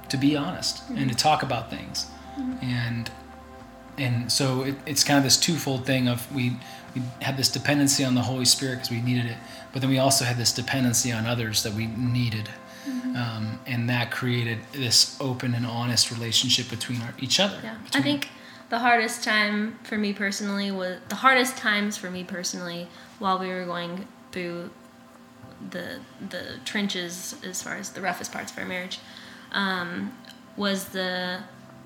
to 0.09 0.15
to 0.15 0.21
be 0.21 0.35
honest 0.35 0.77
mm-hmm. 0.77 0.97
and 0.97 1.11
to 1.11 1.17
talk 1.17 1.43
about 1.43 1.69
things. 1.69 2.07
Mm-hmm. 2.39 2.65
And 2.65 3.11
and 3.97 4.31
so 4.31 4.63
it, 4.63 4.75
it's 4.85 5.03
kind 5.03 5.17
of 5.17 5.23
this 5.23 5.38
twofold 5.38 5.85
thing 5.85 6.07
of 6.07 6.33
we 6.33 6.57
we 6.95 7.01
had 7.21 7.38
this 7.38 7.49
dependency 7.49 8.03
on 8.03 8.15
the 8.15 8.21
Holy 8.21 8.45
Spirit 8.45 8.75
because 8.75 8.91
we 8.91 9.01
needed 9.01 9.25
it, 9.25 9.38
but 9.73 9.81
then 9.81 9.89
we 9.89 9.99
also 9.99 10.25
had 10.25 10.38
this 10.38 10.53
dependency 10.53 11.11
on 11.11 11.25
others 11.25 11.63
that 11.63 11.73
we 11.73 11.88
needed. 11.88 12.49
Mm-hmm. 12.88 13.15
Um, 13.15 13.60
and 13.65 13.89
that 13.89 14.12
created 14.12 14.60
this 14.71 15.17
open 15.19 15.54
and 15.54 15.65
honest 15.65 16.12
relationship 16.12 16.69
between 16.69 17.02
our, 17.02 17.13
each 17.19 17.39
other. 17.39 17.60
Yeah. 17.63 17.78
Between, 17.84 18.02
I 18.02 18.04
think 18.04 18.30
the 18.69 18.80
hardest 18.80 19.24
time 19.24 19.80
for 19.84 19.98
me 19.98 20.13
personally 20.13 20.71
was 20.71 20.98
the 21.10 21.15
hardest 21.15 21.58
times 21.58 21.98
for 21.98 22.12
me 22.12 22.24
personally 22.24 22.88
while 23.19 23.39
we 23.39 23.48
were 23.48 23.65
going 23.65 24.08
through 24.32 24.69
the 25.71 26.00
the 26.30 26.60
trenches 26.65 27.36
as 27.43 27.62
far 27.62 27.76
as 27.76 27.91
the 27.91 28.02
roughest 28.02 28.32
parts 28.32 28.52
of 28.52 28.58
our 28.60 28.65
marriage 28.65 29.00
um, 29.52 30.12
was 30.58 30.89
the 30.89 31.39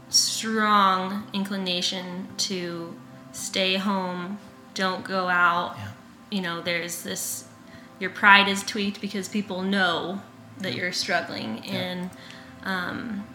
strong 0.10 1.28
inclination 1.34 2.28
to 2.38 2.96
stay 3.32 3.76
home, 3.76 4.40
don't 4.74 5.04
go 5.04 5.28
out. 5.28 5.76
Yeah. 5.78 5.92
You 6.32 6.42
know, 6.42 6.62
there's 6.62 7.04
this 7.04 7.46
your 8.00 8.10
pride 8.10 8.48
is 8.48 8.64
tweaked 8.64 9.02
because 9.02 9.28
people 9.28 9.62
know 9.62 10.22
that 10.60 10.76
you're 10.76 10.92
struggling 10.92 11.64
yeah. 11.64 11.74
and 11.74 12.10
um, 12.64 13.28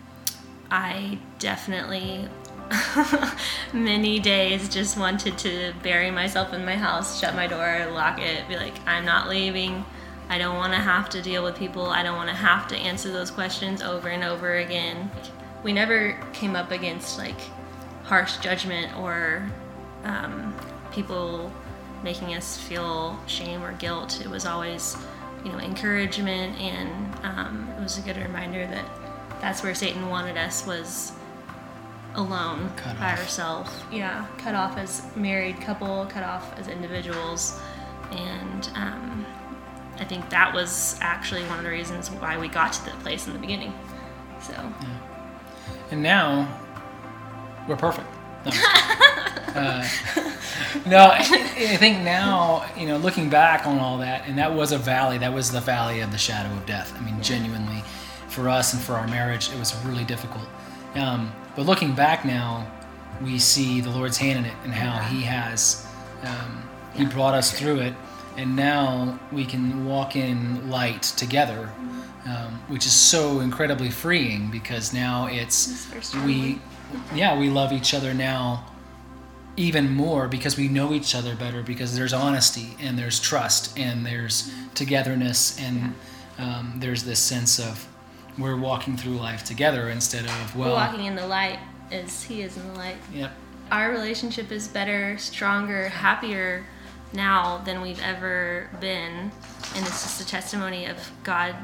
I 0.71 1.19
definitely 1.39 2.29
many 3.73 4.19
days 4.19 4.69
just 4.69 4.99
wanted 4.99 5.37
to 5.39 5.73
bury 5.83 6.11
myself 6.11 6.53
in 6.53 6.65
my 6.65 6.77
house, 6.77 7.21
shut 7.21 7.35
my 7.35 7.47
door, 7.47 7.87
lock 7.93 8.21
it, 8.21 8.47
be 8.49 8.57
like, 8.57 8.75
I'm 8.87 9.05
not 9.05 9.29
leaving. 9.29 9.85
I 10.29 10.39
don't 10.39 10.57
want 10.57 10.73
to 10.73 10.79
have 10.79 11.11
to 11.11 11.23
deal 11.23 11.43
with 11.43 11.57
people. 11.57 11.87
I 11.87 12.03
don't 12.03 12.17
want 12.17 12.31
to 12.31 12.35
have 12.35 12.67
to 12.69 12.77
answer 12.77 13.13
those 13.13 13.31
questions 13.31 13.83
over 13.83 14.09
and 14.09 14.25
over 14.25 14.57
again. 14.57 15.11
We 15.63 15.73
never 15.73 16.19
came 16.33 16.57
up 16.57 16.71
against 16.71 17.19
like 17.19 17.39
harsh 18.05 18.39
judgment 18.39 18.97
or 18.99 19.51
um, 20.05 20.55
people 20.93 21.53
making 22.03 22.35
us 22.35 22.59
feel 22.59 23.19
shame 23.27 23.63
or 23.63 23.73
guilt. 23.73 24.21
It 24.23 24.29
was 24.29 24.47
always, 24.47 24.97
you 25.45 25.53
know, 25.53 25.59
encouragement, 25.59 26.59
and 26.61 27.15
um, 27.25 27.73
it 27.77 27.83
was 27.83 27.99
a 27.99 28.03
good 28.03 28.17
reminder 28.17 28.67
that 28.67 28.85
that's 29.41 29.63
where 29.63 29.75
Satan 29.75 30.09
wanted 30.09 30.37
us 30.37 30.67
was 30.67 31.13
alone 32.15 32.73
cut 32.77 32.99
by 32.99 33.13
off. 33.13 33.19
ourselves. 33.21 33.71
Yeah, 33.93 34.27
cut 34.39 34.55
off 34.55 34.79
as 34.79 35.05
married 35.17 35.61
couple, 35.61 36.07
cut 36.07 36.23
off 36.23 36.59
as 36.59 36.69
individuals, 36.69 37.61
and 38.11 38.71
um, 38.75 39.27
I 39.99 40.05
think 40.05 40.31
that 40.31 40.55
was 40.55 40.99
actually 41.01 41.43
one 41.45 41.59
of 41.59 41.65
the 41.65 41.71
reasons 41.71 42.11
why 42.11 42.39
we 42.39 42.49
got 42.49 42.73
to 42.73 42.85
that 42.87 42.99
place 43.01 43.27
in 43.27 43.33
the 43.33 43.39
beginning. 43.39 43.73
So. 44.41 44.53
Yeah. 44.53 44.99
And 45.91 46.03
now 46.03 46.49
we're 47.69 47.77
perfect. 47.77 48.09
No, 48.45 48.51
uh, 49.55 49.89
no 50.87 50.99
I, 50.99 51.19
I 51.19 51.77
think 51.77 52.03
now, 52.03 52.67
you 52.77 52.87
know, 52.87 52.97
looking 52.97 53.31
back 53.31 53.67
on 53.67 53.79
all 53.79 53.99
that, 53.99 54.27
and 54.29 54.39
that 54.39 54.53
was 54.53 54.73
a 54.73 54.79
valley, 54.79 55.19
that 55.19 55.33
was 55.33 55.51
the 55.51 55.61
valley 55.61 56.01
of 56.01 56.11
the 56.13 56.19
shadow 56.19 56.55
of 56.55 56.67
death. 56.67 56.93
I 56.97 57.05
mean, 57.05 57.21
genuinely, 57.23 57.83
for 58.29 58.49
us 58.49 58.75
and 58.75 58.83
for 58.83 58.95
our 58.95 59.07
marriage, 59.07 59.51
it 59.51 59.59
was 59.59 59.75
really 59.85 60.05
difficult. 60.05 60.47
Um, 60.95 61.33
but 61.57 61.67
looking 61.67 61.95
back 61.95 62.25
now, 62.25 62.71
we 63.23 63.39
see 63.39 63.81
the 63.81 63.91
Lord's 63.91 64.17
hand 64.17 64.41
in 64.41 64.45
it 64.45 64.57
and 64.65 64.73
how 64.73 64.99
He 65.09 65.23
has, 65.23 65.87
um, 66.23 66.69
He 66.95 67.05
brought 67.05 67.35
us 67.35 67.57
through 67.59 67.81
it. 67.81 67.95
And 68.37 68.57
now 68.57 69.21
we 69.31 69.45
can 69.45 69.87
walk 69.87 70.17
in 70.17 70.69
light 70.69 71.03
together, 71.03 71.71
um, 72.27 72.61
which 72.67 72.85
is 72.85 72.93
so 72.93 73.39
incredibly 73.41 73.91
freeing 73.91 74.51
because 74.51 74.93
now 74.93 75.27
it's 75.31 75.89
we, 76.25 76.61
yeah, 77.15 77.39
we 77.39 77.51
love 77.51 77.73
each 77.73 77.95
other 77.95 78.15
now 78.15 78.67
even 79.57 79.89
more 79.89 80.27
because 80.27 80.57
we 80.57 80.67
know 80.67 80.93
each 80.93 81.15
other 81.15 81.37
better 81.37 81.63
because 81.63 81.97
there's 81.97 82.13
honesty 82.13 82.77
and 82.81 82.99
there's 82.99 83.21
trust 83.21 83.79
and 83.79 84.05
there's 84.05 84.53
togetherness 84.75 85.59
and 85.61 85.95
um, 86.39 86.75
there's 86.79 87.05
this 87.05 87.21
sense 87.21 87.61
of 87.61 87.87
we're 88.37 88.57
walking 88.57 88.97
through 88.97 89.15
life 89.15 89.45
together 89.45 89.89
instead 89.91 90.25
of 90.25 90.57
well 90.57 90.71
we're 90.71 90.75
walking 90.75 91.05
in 91.05 91.15
the 91.15 91.27
light 91.27 91.61
as 91.93 92.25
he 92.25 92.43
is 92.43 92.57
in 92.57 92.67
the 92.69 92.75
light. 92.75 92.97
Yep. 93.13 93.33
Our 93.71 93.91
relationship 93.91 94.53
is 94.53 94.69
better, 94.69 95.17
stronger, 95.19 95.89
happier 95.89 96.67
now 97.13 97.59
than 97.59 97.81
we've 97.81 98.03
ever 98.03 98.69
been. 98.81 99.31
And 99.75 99.87
it's 99.87 100.03
just 100.03 100.21
a 100.21 100.27
testimony 100.27 100.87
of 100.87 101.11
God 101.23 101.55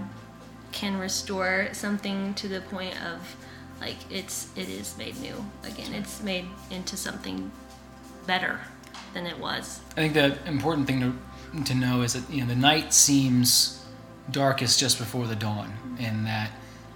can 0.72 0.98
restore 0.98 1.68
something 1.72 2.34
to 2.34 2.48
the 2.48 2.60
point 2.60 2.94
of 3.04 3.36
like 3.80 3.96
it's 4.10 4.48
it 4.56 4.68
is 4.68 4.96
made 4.98 5.18
new 5.20 5.44
again. 5.64 5.94
It's 5.94 6.22
made 6.22 6.46
into 6.70 6.96
something 6.96 7.50
better 8.26 8.60
than 9.14 9.26
it 9.26 9.38
was. 9.38 9.80
I 9.96 10.08
think 10.08 10.14
the 10.14 10.38
important 10.46 10.86
thing 10.86 11.00
to 11.00 11.64
to 11.64 11.74
know 11.74 12.02
is 12.02 12.12
that 12.12 12.32
you 12.32 12.42
know 12.42 12.46
the 12.46 12.56
night 12.56 12.92
seems 12.92 13.84
darkest 14.30 14.78
just 14.78 14.98
before 14.98 15.26
the 15.26 15.36
dawn, 15.36 15.72
and 15.98 16.26
that 16.26 16.50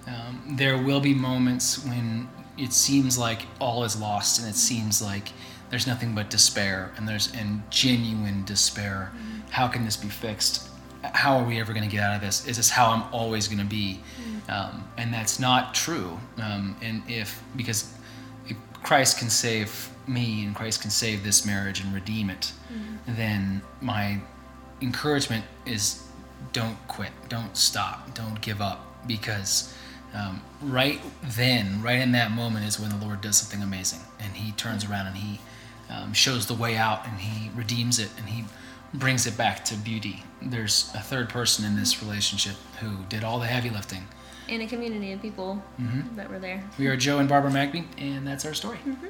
um, 0.07 0.57
there 0.57 0.79
will 0.79 1.01
be 1.01 1.15
moments 1.15 1.85
when 1.85 2.29
it 2.57 2.73
seems 2.73 3.19
like 3.19 3.43
all 3.61 3.85
is 3.85 4.01
lost, 4.01 4.39
and 4.41 4.49
it 4.49 4.55
seems 4.55 5.03
like 5.03 5.33
there's 5.71 5.87
nothing 5.87 6.15
but 6.15 6.31
despair 6.31 6.93
and 6.97 7.09
there's 7.09 7.33
and 7.35 7.63
genuine 7.71 8.45
despair. 8.45 9.11
Mm-hmm. 9.11 9.51
How 9.51 9.69
can 9.69 9.85
this 9.85 9.97
be 9.97 10.09
fixed? 10.09 10.69
How 11.13 11.39
are 11.39 11.45
we 11.45 11.61
ever 11.61 11.73
going 11.73 11.89
to 11.89 11.91
get 11.91 12.03
out 12.03 12.17
of 12.17 12.21
this? 12.21 12.47
Is 12.47 12.57
this 12.57 12.71
how 12.71 12.91
I'm 12.91 13.03
always 13.13 13.49
going 13.49 13.59
to 13.59 13.65
be? 13.65 14.01
Mm-hmm. 14.21 14.51
Um, 14.51 14.89
and 14.97 15.13
that's 15.13 15.39
not 15.39 15.75
true. 15.75 16.19
Um, 16.41 16.77
and 16.83 17.03
if 17.09 17.43
because 17.57 17.93
if 18.47 18.57
Christ 18.83 19.19
can 19.19 19.31
save 19.31 19.91
me 20.07 20.45
and 20.45 20.55
Christ 20.55 20.83
can 20.83 20.91
save 20.91 21.25
this 21.25 21.47
marriage 21.47 21.81
and 21.81 21.93
redeem 21.95 22.31
it, 22.31 22.53
mm-hmm. 22.73 23.17
then 23.17 23.63
my 23.81 24.21
encouragement 24.81 25.45
is 25.67 26.03
don't 26.53 26.77
quit, 26.89 27.11
don't 27.29 27.57
stop, 27.57 28.15
don't 28.15 28.41
give 28.41 28.61
up 28.61 29.07
because. 29.07 29.73
Um, 30.17 30.43
right 30.63 31.01
then, 31.25 31.83
right 31.83 31.99
in 31.99 32.13
that 32.13 32.31
moment, 32.31 32.65
is 32.67 32.79
when 32.79 32.89
the 32.91 33.05
Lord 33.05 33.21
does 33.21 33.37
something 33.37 33.65
amazing, 33.65 33.99
and 34.21 34.35
He 34.35 34.53
turns 34.53 34.85
around 34.85 35.09
and 35.09 35.17
He 35.17 35.41
um, 35.91 36.13
shows 36.13 36.47
the 36.47 36.55
way 36.55 36.77
out 36.77 37.07
and 37.07 37.19
he 37.21 37.51
redeems 37.55 37.99
it 37.99 38.11
and 38.17 38.29
he 38.29 38.45
brings 38.95 39.27
it 39.27 39.37
back 39.37 39.65
to 39.67 39.77
beauty. 39.77 40.23
There's 40.41 40.91
a 40.95 41.01
third 41.01 41.29
person 41.29 41.65
in 41.65 41.77
this 41.77 42.03
relationship 42.03 42.55
who 42.81 43.05
did 43.09 43.25
all 43.25 43.41
the 43.41 43.47
heavy 43.47 43.71
lifting. 43.71 44.07
In 44.49 44.61
a 44.61 44.67
community 44.67 45.13
of 45.13 45.23
people 45.23 45.63
mm-hmm. 45.81 46.15
that 46.17 46.31
were 46.31 46.39
there. 46.39 46.63
We 46.79 46.87
are 46.87 46.97
Joe 46.97 47.19
and 47.19 47.29
Barbara 47.29 47.51
Magby, 47.51 47.87
and 47.99 48.27
that's 48.27 48.45
our 48.45 48.55
story. 48.55 48.79
Mm-hmm. 48.87 49.07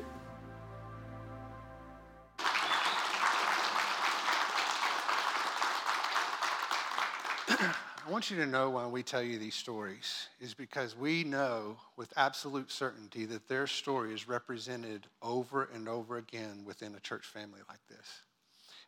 I 8.07 8.11
want 8.11 8.31
you 8.31 8.37
to 8.37 8.47
know 8.47 8.71
why 8.71 8.87
we 8.87 9.03
tell 9.03 9.23
you 9.23 9.39
these 9.39 9.55
stories 9.55 10.29
is 10.41 10.55
because 10.55 10.97
we 10.97 11.25
know 11.25 11.79
with 11.97 12.13
absolute 12.17 12.71
certainty 12.71 13.25
that 13.25 13.49
their 13.49 13.67
story 13.67 14.15
is 14.15 14.29
represented 14.29 15.07
over 15.21 15.69
and 15.75 15.89
over 15.89 16.19
again 16.19 16.65
within 16.65 16.95
a 16.95 17.01
church 17.01 17.25
family 17.27 17.61
like 17.69 17.81
this. 17.89 18.07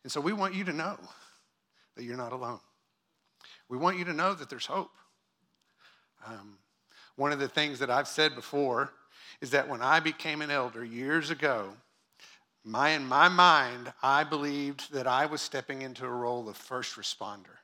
And 0.07 0.11
so 0.13 0.21
we 0.21 0.31
want 0.31 0.55
you 0.55 0.63
to 0.63 0.71
know 0.71 0.95
that 1.97 2.05
you're 2.05 2.15
not 2.15 2.31
alone. 2.31 2.61
We 3.67 3.77
want 3.77 3.97
you 3.99 4.05
to 4.05 4.13
know 4.13 4.33
that 4.33 4.49
there's 4.49 4.65
hope. 4.65 4.91
Um, 6.25 6.59
one 7.17 7.33
of 7.33 7.39
the 7.39 7.49
things 7.49 7.79
that 7.79 7.89
I've 7.89 8.07
said 8.07 8.33
before 8.33 8.93
is 9.41 9.51
that 9.51 9.67
when 9.67 9.81
I 9.81 9.99
became 9.99 10.41
an 10.41 10.49
elder 10.49 10.85
years 10.85 11.29
ago, 11.29 11.73
my, 12.63 12.91
in 12.91 13.05
my 13.05 13.27
mind, 13.27 13.91
I 14.01 14.23
believed 14.23 14.93
that 14.93 15.07
I 15.07 15.25
was 15.25 15.41
stepping 15.41 15.81
into 15.81 16.05
a 16.05 16.09
role 16.09 16.47
of 16.47 16.55
first 16.55 16.95
responder 16.95 17.57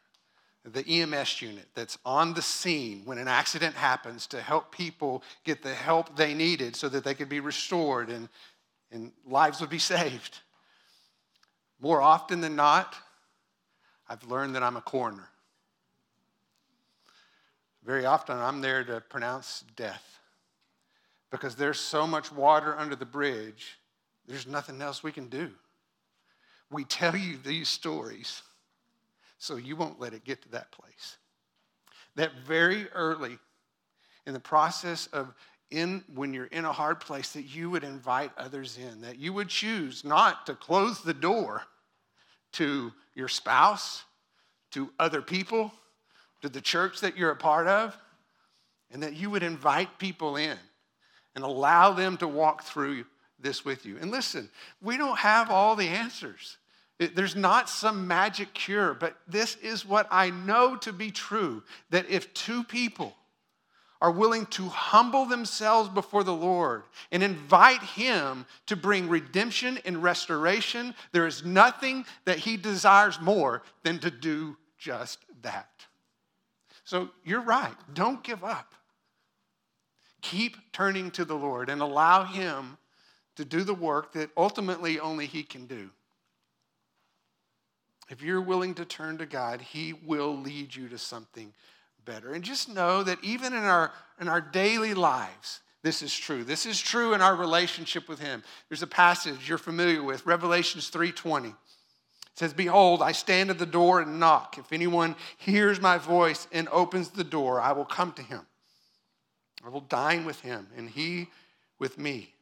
the 0.66 0.86
EMS 0.86 1.42
unit 1.42 1.68
that's 1.76 1.98
on 2.06 2.34
the 2.34 2.42
scene 2.42 3.04
when 3.06 3.20
an 3.20 3.30
accident 3.30 3.76
happens 3.76 4.28
to 4.28 4.42
help 4.42 4.70
people 4.70 5.24
get 5.46 5.64
the 5.64 5.74
help 5.74 6.18
they 6.18 6.34
needed 6.34 6.76
so 6.76 6.90
that 6.90 7.06
they 7.06 7.14
could 7.14 7.30
be 7.30 7.40
restored 7.40 8.10
and, 8.10 8.28
and 8.92 9.14
lives 9.26 9.62
would 9.62 9.70
be 9.70 9.80
saved. 9.94 10.40
More 11.84 12.02
often 12.02 12.40
than 12.40 12.56
not, 12.56 12.96
I've 14.08 14.24
learned 14.24 14.56
that 14.56 14.64
I'm 14.64 14.78
a 14.78 14.82
coroner. 14.82 15.28
Very 17.84 18.06
often, 18.06 18.38
I'm 18.38 18.62
there 18.62 18.86
to 18.86 19.02
pronounce 19.02 19.66
death 19.76 20.20
because 21.30 21.58
there's 21.58 21.82
so 21.82 22.08
much 22.08 22.32
water 22.32 22.74
under 22.78 22.96
the 22.96 23.06
bridge, 23.06 23.80
there's 24.26 24.48
nothing 24.48 24.82
else 24.82 25.04
we 25.04 25.12
can 25.12 25.28
do. 25.28 25.52
We 26.72 26.86
tell 26.86 27.18
you 27.18 27.38
these 27.44 27.68
stories 27.68 28.44
so 29.38 29.58
you 29.58 29.76
won't 29.76 30.00
let 30.00 30.14
it 30.14 30.24
get 30.24 30.42
to 30.44 30.50
that 30.52 30.72
place. 30.72 31.18
That 32.16 32.32
very 32.48 32.88
early 32.92 33.40
in 34.26 34.32
the 34.32 34.40
process 34.40 35.08
of 35.08 35.34
in 35.70 36.06
when 36.16 36.34
you're 36.34 36.46
in 36.46 36.64
a 36.64 36.72
hard 36.72 37.02
place 37.02 37.34
that 37.34 37.54
you 37.54 37.70
would 37.72 37.84
invite 37.84 38.32
others 38.38 38.78
in, 38.78 39.02
that 39.02 39.20
you 39.20 39.34
would 39.34 39.50
choose 39.50 40.06
not 40.06 40.46
to 40.46 40.56
close 40.56 41.02
the 41.02 41.14
door 41.14 41.64
to 42.54 42.92
your 43.16 43.28
spouse, 43.28 44.04
to 44.72 44.90
other 45.00 45.22
people, 45.22 45.72
to 46.42 46.50
the 46.50 46.62
church 46.62 47.02
that 47.02 47.18
you're 47.18 47.32
a 47.32 47.36
part 47.36 47.68
of, 47.68 47.98
and 48.92 49.04
that 49.04 49.14
you 49.14 49.30
would 49.30 49.44
invite 49.44 49.98
people 49.98 50.36
in 50.36 50.58
and 51.36 51.44
allow 51.44 51.92
them 51.92 52.18
to 52.18 52.28
walk 52.28 52.64
through 52.64 53.06
this 53.40 53.66
with 53.66 53.86
you. 53.86 53.98
And 54.00 54.12
listen, 54.12 54.50
we 54.82 54.98
don't 54.98 55.18
have 55.18 55.50
all 55.50 55.76
the 55.76 55.88
answers. 55.88 56.58
There's 57.00 57.36
not 57.36 57.70
some 57.70 58.08
magic 58.08 58.54
cure, 58.54 58.94
but 58.94 59.18
this 59.28 59.56
is 59.58 59.86
what 59.86 60.08
I 60.12 60.30
know 60.30 60.76
to 60.78 60.94
be 60.94 61.12
true 61.12 61.64
that 61.90 62.10
if 62.10 62.34
two 62.34 62.64
people 62.64 63.16
are 64.04 64.12
willing 64.12 64.46
to 64.48 64.68
humble 64.68 65.24
themselves 65.24 65.88
before 65.88 66.26
the 66.26 66.34
Lord 66.34 66.84
and 67.10 67.24
invite 67.24 67.82
Him 67.82 68.46
to 68.66 68.76
bring 68.76 69.08
redemption 69.08 69.80
and 69.86 70.04
restoration, 70.04 70.94
there 71.14 71.26
is 71.26 71.46
nothing 71.46 72.06
that 72.26 72.38
He 72.38 72.58
desires 72.58 73.22
more 73.22 73.64
than 73.84 74.00
to 74.00 74.12
do 74.12 74.58
just 74.78 75.20
that. 75.42 75.70
So 76.84 77.12
you're 77.24 77.40
right. 77.40 77.74
Don't 77.94 78.22
give 78.22 78.44
up. 78.44 78.74
Keep 80.22 80.58
turning 80.74 81.10
to 81.12 81.24
the 81.24 81.38
Lord 81.38 81.70
and 81.70 81.82
allow 81.82 82.26
Him 82.26 82.78
to 83.38 83.46
do 83.46 83.64
the 83.64 83.74
work 83.74 84.12
that 84.14 84.32
ultimately 84.36 85.00
only 85.00 85.28
He 85.28 85.44
can 85.44 85.66
do. 85.66 85.90
If 88.10 88.22
you're 88.22 88.42
willing 88.42 88.74
to 88.74 88.84
turn 88.84 89.18
to 89.20 89.26
God, 89.26 89.62
He 89.62 89.94
will 89.94 90.38
lead 90.38 90.76
you 90.76 90.90
to 90.90 90.98
something 90.98 91.54
better. 92.06 92.34
And 92.34 92.44
just 92.44 92.70
know 92.70 93.04
that 93.04 93.24
even 93.24 93.54
in 93.54 93.64
our, 93.64 93.92
in 94.20 94.28
our 94.28 94.42
daily 94.42 94.94
lives, 94.94 95.62
this 95.84 96.02
is 96.02 96.18
true. 96.18 96.44
This 96.44 96.66
is 96.66 96.80
true 96.80 97.14
in 97.14 97.22
our 97.22 97.36
relationship 97.36 98.08
with 98.08 98.20
him. 98.20 98.42
There's 98.70 98.82
a 98.82 98.88
passage 98.88 99.50
you're 99.50 99.58
familiar 99.58 100.02
with, 100.02 100.26
Revelations 100.26 100.90
3:20. 100.90 101.50
It 101.50 102.40
says, 102.40 102.54
"Behold, 102.54 103.02
I 103.02 103.12
stand 103.12 103.50
at 103.50 103.60
the 103.60 103.66
door 103.66 104.00
and 104.00 104.20
knock. 104.20 104.58
If 104.58 104.72
anyone 104.72 105.16
hears 105.38 105.82
my 105.82 105.98
voice 105.98 106.48
and 106.52 106.70
opens 106.70 107.10
the 107.10 107.24
door, 107.24 107.60
I 107.60 107.74
will 107.74 107.86
come 107.86 108.14
to 108.14 108.24
him. 108.24 108.48
I 109.64 109.70
will 109.70 109.82
dine 109.82 110.26
with 110.26 110.40
him 110.40 110.70
and 110.76 110.90
he 110.90 111.30
with 111.80 111.98
me." 111.98 112.33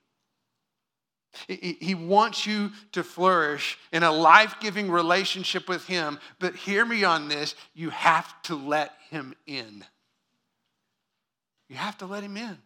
He 1.47 1.95
wants 1.95 2.45
you 2.45 2.71
to 2.91 3.03
flourish 3.03 3.77
in 3.91 4.03
a 4.03 4.11
life 4.11 4.55
giving 4.59 4.91
relationship 4.91 5.69
with 5.69 5.85
Him. 5.85 6.19
But 6.39 6.55
hear 6.55 6.85
me 6.85 7.03
on 7.03 7.29
this 7.29 7.55
you 7.73 7.89
have 7.89 8.41
to 8.43 8.55
let 8.55 8.91
Him 9.09 9.33
in. 9.47 9.85
You 11.69 11.77
have 11.77 11.97
to 11.99 12.05
let 12.05 12.23
Him 12.23 12.35
in. 12.35 12.57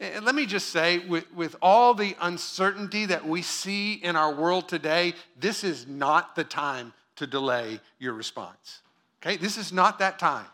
And 0.00 0.24
let 0.24 0.34
me 0.34 0.46
just 0.46 0.68
say, 0.68 0.98
with, 0.98 1.32
with 1.34 1.56
all 1.62 1.94
the 1.94 2.16
uncertainty 2.20 3.06
that 3.06 3.26
we 3.26 3.42
see 3.42 3.94
in 3.94 4.16
our 4.16 4.32
world 4.32 4.68
today, 4.68 5.14
this 5.38 5.64
is 5.64 5.86
not 5.86 6.36
the 6.36 6.44
time 6.44 6.92
to 7.16 7.26
delay 7.26 7.80
your 7.98 8.14
response. 8.14 8.80
Okay? 9.22 9.36
This 9.36 9.56
is 9.56 9.72
not 9.72 9.98
that 9.98 10.18
time. 10.18 10.46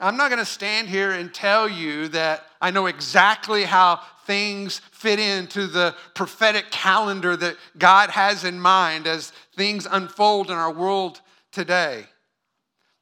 I'm 0.00 0.16
not 0.16 0.28
going 0.28 0.40
to 0.40 0.44
stand 0.44 0.88
here 0.88 1.12
and 1.12 1.32
tell 1.32 1.68
you 1.68 2.08
that 2.08 2.44
I 2.60 2.70
know 2.70 2.86
exactly 2.86 3.64
how 3.64 4.00
things 4.28 4.82
fit 4.92 5.18
into 5.18 5.66
the 5.66 5.96
prophetic 6.14 6.70
calendar 6.70 7.34
that 7.34 7.56
God 7.78 8.10
has 8.10 8.44
in 8.44 8.60
mind 8.60 9.06
as 9.06 9.32
things 9.56 9.88
unfold 9.90 10.50
in 10.50 10.56
our 10.56 10.70
world 10.70 11.22
today. 11.50 12.04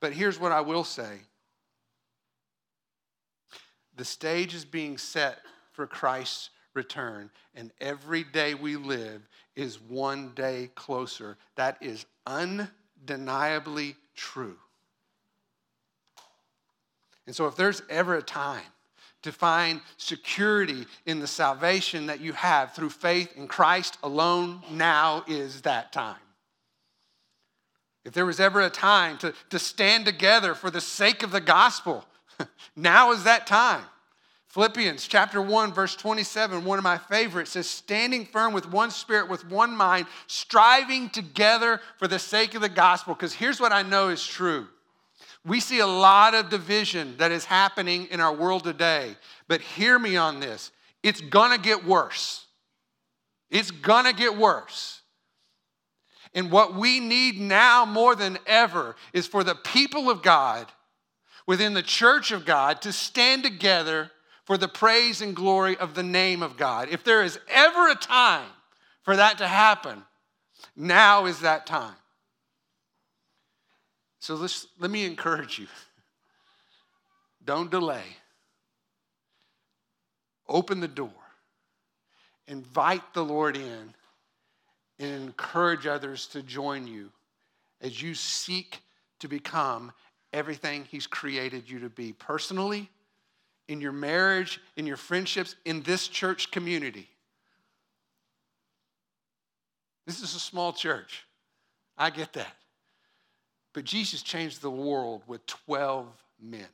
But 0.00 0.12
here's 0.12 0.38
what 0.38 0.52
I 0.52 0.60
will 0.60 0.84
say 0.84 1.18
the 3.96 4.04
stage 4.04 4.54
is 4.54 4.64
being 4.64 4.96
set 4.98 5.38
for 5.72 5.86
Christ's 5.86 6.50
return, 6.74 7.30
and 7.56 7.72
every 7.80 8.22
day 8.22 8.54
we 8.54 8.76
live 8.76 9.26
is 9.56 9.80
one 9.80 10.32
day 10.34 10.70
closer. 10.76 11.38
That 11.56 11.76
is 11.80 12.06
undeniably 12.24 13.96
true. 14.14 14.58
And 17.26 17.34
so, 17.34 17.46
if 17.46 17.56
there's 17.56 17.82
ever 17.90 18.16
a 18.16 18.22
time 18.22 18.62
to 19.26 19.32
find 19.32 19.80
security 19.96 20.86
in 21.04 21.18
the 21.18 21.26
salvation 21.26 22.06
that 22.06 22.20
you 22.20 22.32
have 22.32 22.74
through 22.74 22.90
faith 22.90 23.36
in 23.36 23.48
Christ 23.48 23.98
alone, 24.02 24.62
now 24.70 25.24
is 25.26 25.62
that 25.62 25.92
time. 25.92 26.16
If 28.04 28.12
there 28.12 28.24
was 28.24 28.38
ever 28.38 28.60
a 28.60 28.70
time 28.70 29.18
to, 29.18 29.34
to 29.50 29.58
stand 29.58 30.06
together 30.06 30.54
for 30.54 30.70
the 30.70 30.80
sake 30.80 31.24
of 31.24 31.32
the 31.32 31.40
gospel, 31.40 32.04
now 32.76 33.10
is 33.10 33.24
that 33.24 33.48
time. 33.48 33.82
Philippians 34.46 35.08
chapter 35.08 35.42
1, 35.42 35.72
verse 35.74 35.96
27, 35.96 36.64
one 36.64 36.78
of 36.78 36.84
my 36.84 36.96
favorites, 36.96 37.50
says, 37.50 37.68
Standing 37.68 38.24
firm 38.24 38.52
with 38.52 38.70
one 38.70 38.92
spirit, 38.92 39.28
with 39.28 39.44
one 39.50 39.76
mind, 39.76 40.06
striving 40.28 41.10
together 41.10 41.80
for 41.98 42.06
the 42.06 42.20
sake 42.20 42.54
of 42.54 42.62
the 42.62 42.68
gospel. 42.68 43.12
Because 43.12 43.34
here's 43.34 43.60
what 43.60 43.72
I 43.72 43.82
know 43.82 44.08
is 44.08 44.24
true 44.24 44.68
we 45.46 45.60
see 45.60 45.78
a 45.78 45.86
lot 45.86 46.34
of 46.34 46.50
division 46.50 47.16
that 47.18 47.30
is 47.30 47.44
happening 47.44 48.08
in 48.10 48.20
our 48.20 48.34
world 48.34 48.64
today. 48.64 49.16
But 49.48 49.60
hear 49.60 49.98
me 49.98 50.16
on 50.16 50.40
this 50.40 50.72
it's 51.02 51.20
gonna 51.20 51.58
get 51.58 51.86
worse. 51.86 52.46
It's 53.48 53.70
gonna 53.70 54.12
get 54.12 54.36
worse. 54.36 55.00
And 56.34 56.50
what 56.50 56.74
we 56.74 57.00
need 57.00 57.40
now 57.40 57.84
more 57.84 58.14
than 58.14 58.38
ever 58.46 58.96
is 59.12 59.26
for 59.26 59.44
the 59.44 59.54
people 59.54 60.10
of 60.10 60.22
God 60.22 60.66
within 61.46 61.74
the 61.74 61.82
church 61.82 62.32
of 62.32 62.44
God 62.44 62.82
to 62.82 62.92
stand 62.92 63.44
together 63.44 64.10
for 64.44 64.58
the 64.58 64.68
praise 64.68 65.22
and 65.22 65.34
glory 65.34 65.76
of 65.76 65.94
the 65.94 66.02
name 66.02 66.42
of 66.42 66.56
God. 66.56 66.88
If 66.90 67.04
there 67.04 67.22
is 67.22 67.38
ever 67.48 67.88
a 67.88 67.94
time 67.94 68.48
for 69.02 69.16
that 69.16 69.38
to 69.38 69.46
happen, 69.46 70.02
now 70.74 71.26
is 71.26 71.40
that 71.40 71.66
time. 71.66 71.94
So 74.26 74.34
let's, 74.34 74.66
let 74.80 74.90
me 74.90 75.04
encourage 75.04 75.56
you. 75.56 75.68
Don't 77.44 77.70
delay. 77.70 78.02
Open 80.48 80.80
the 80.80 80.88
door. 80.88 81.12
Invite 82.48 83.14
the 83.14 83.24
Lord 83.24 83.56
in 83.56 83.94
and 84.98 85.22
encourage 85.22 85.86
others 85.86 86.26
to 86.32 86.42
join 86.42 86.88
you 86.88 87.12
as 87.80 88.02
you 88.02 88.14
seek 88.14 88.80
to 89.20 89.28
become 89.28 89.92
everything 90.32 90.84
He's 90.90 91.06
created 91.06 91.70
you 91.70 91.78
to 91.78 91.88
be 91.88 92.12
personally, 92.12 92.90
in 93.68 93.80
your 93.80 93.92
marriage, 93.92 94.60
in 94.74 94.88
your 94.88 94.96
friendships, 94.96 95.54
in 95.64 95.82
this 95.82 96.08
church 96.08 96.50
community. 96.50 97.08
This 100.04 100.20
is 100.20 100.34
a 100.34 100.40
small 100.40 100.72
church. 100.72 101.24
I 101.96 102.10
get 102.10 102.32
that. 102.32 102.56
But 103.76 103.84
Jesus 103.84 104.22
changed 104.22 104.62
the 104.62 104.70
world 104.70 105.20
with 105.26 105.44
12 105.44 106.06
men. 106.40 106.64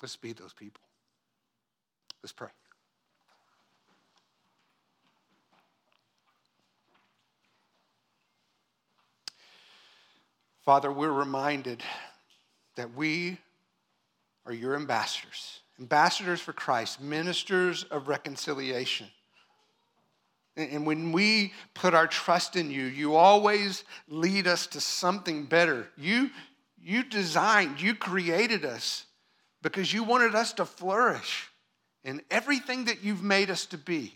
Let's 0.00 0.16
be 0.16 0.32
those 0.32 0.54
people. 0.54 0.80
Let's 2.22 2.32
pray. 2.32 2.48
Father, 10.64 10.90
we're 10.90 11.12
reminded 11.12 11.82
that 12.76 12.94
we 12.94 13.36
are 14.46 14.54
your 14.54 14.76
ambassadors, 14.76 15.60
ambassadors 15.78 16.40
for 16.40 16.54
Christ, 16.54 17.02
ministers 17.02 17.84
of 17.84 18.08
reconciliation. 18.08 19.08
And 20.60 20.86
when 20.86 21.12
we 21.12 21.52
put 21.74 21.94
our 21.94 22.06
trust 22.06 22.56
in 22.56 22.70
you, 22.70 22.84
you 22.84 23.16
always 23.16 23.84
lead 24.08 24.46
us 24.46 24.66
to 24.68 24.80
something 24.80 25.44
better. 25.44 25.88
You, 25.96 26.30
you 26.80 27.02
designed, 27.02 27.80
you 27.80 27.94
created 27.94 28.64
us 28.64 29.04
because 29.62 29.92
you 29.92 30.04
wanted 30.04 30.34
us 30.34 30.52
to 30.54 30.64
flourish 30.64 31.48
in 32.04 32.22
everything 32.30 32.86
that 32.86 33.04
you've 33.04 33.22
made 33.22 33.50
us 33.50 33.66
to 33.66 33.78
be. 33.78 34.14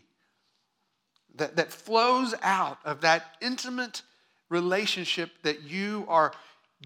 That, 1.36 1.56
that 1.56 1.72
flows 1.72 2.32
out 2.42 2.78
of 2.84 3.00
that 3.00 3.36
intimate 3.40 4.02
relationship 4.48 5.30
that 5.42 5.62
you 5.62 6.04
are 6.08 6.32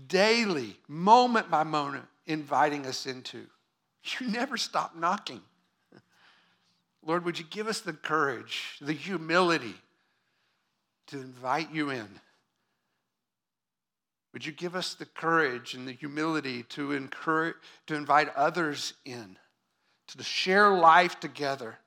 daily, 0.07 0.77
moment 0.89 1.51
by 1.51 1.65
moment, 1.65 2.07
inviting 2.27 2.87
us 2.87 3.07
into. 3.07 3.47
You 4.21 4.29
never 4.29 4.57
stop 4.57 4.97
knocking. 4.97 5.43
Lord, 7.05 7.25
would 7.25 7.39
you 7.39 7.45
give 7.45 7.69
us 7.69 7.81
the 7.81 7.93
courage, 7.93 8.77
the 8.81 8.93
humility 8.93 9.75
to 11.09 11.21
invite 11.21 11.73
you 11.73 11.91
in? 11.91 12.09
Would 14.33 14.45
you 14.45 14.53
give 14.53 14.77
us 14.77 14.95
the 14.95 15.07
courage 15.07 15.75
and 15.75 15.89
the 15.89 15.93
humility 15.93 16.65
to, 16.65 16.93
encourage, 16.93 17.55
to 17.87 17.95
invite 17.95 18.35
others 18.37 18.95
in, 19.05 19.37
to 20.09 20.23
share 20.23 20.71
life 20.71 21.19
together? 21.19 21.79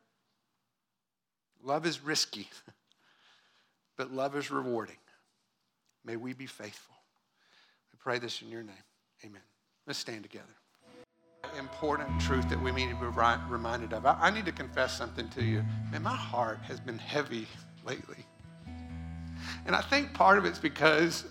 Love 1.63 1.85
is 1.85 2.03
risky, 2.03 2.49
but 3.97 4.11
love 4.11 4.35
is 4.35 4.49
rewarding. 4.49 4.97
May 6.03 6.15
we 6.15 6.33
be 6.33 6.47
faithful. 6.47 6.95
I 7.93 7.97
pray 7.99 8.17
this 8.17 8.41
in 8.41 8.49
your 8.49 8.63
name. 8.63 8.75
Amen. 9.23 9.41
Let's 9.85 9.99
stand 9.99 10.23
together 10.23 10.60
important 11.57 12.19
truth 12.21 12.49
that 12.49 12.61
we 12.61 12.71
need 12.71 12.89
to 12.89 12.95
be 12.95 13.05
reminded 13.05 13.93
of. 13.93 14.05
I, 14.05 14.29
need 14.29 14.45
to 14.45 14.51
confess 14.51 14.97
something 14.97 15.29
to 15.29 15.43
you. 15.43 15.63
Man, 15.91 16.03
my 16.03 16.15
heart 16.15 16.59
has 16.63 16.79
been 16.79 16.97
heavy 16.97 17.47
lately. 17.85 18.25
And 19.65 19.75
I 19.75 19.81
think 19.81 20.13
part 20.13 20.37
of 20.37 20.45
it's 20.45 20.59
because 20.59 21.25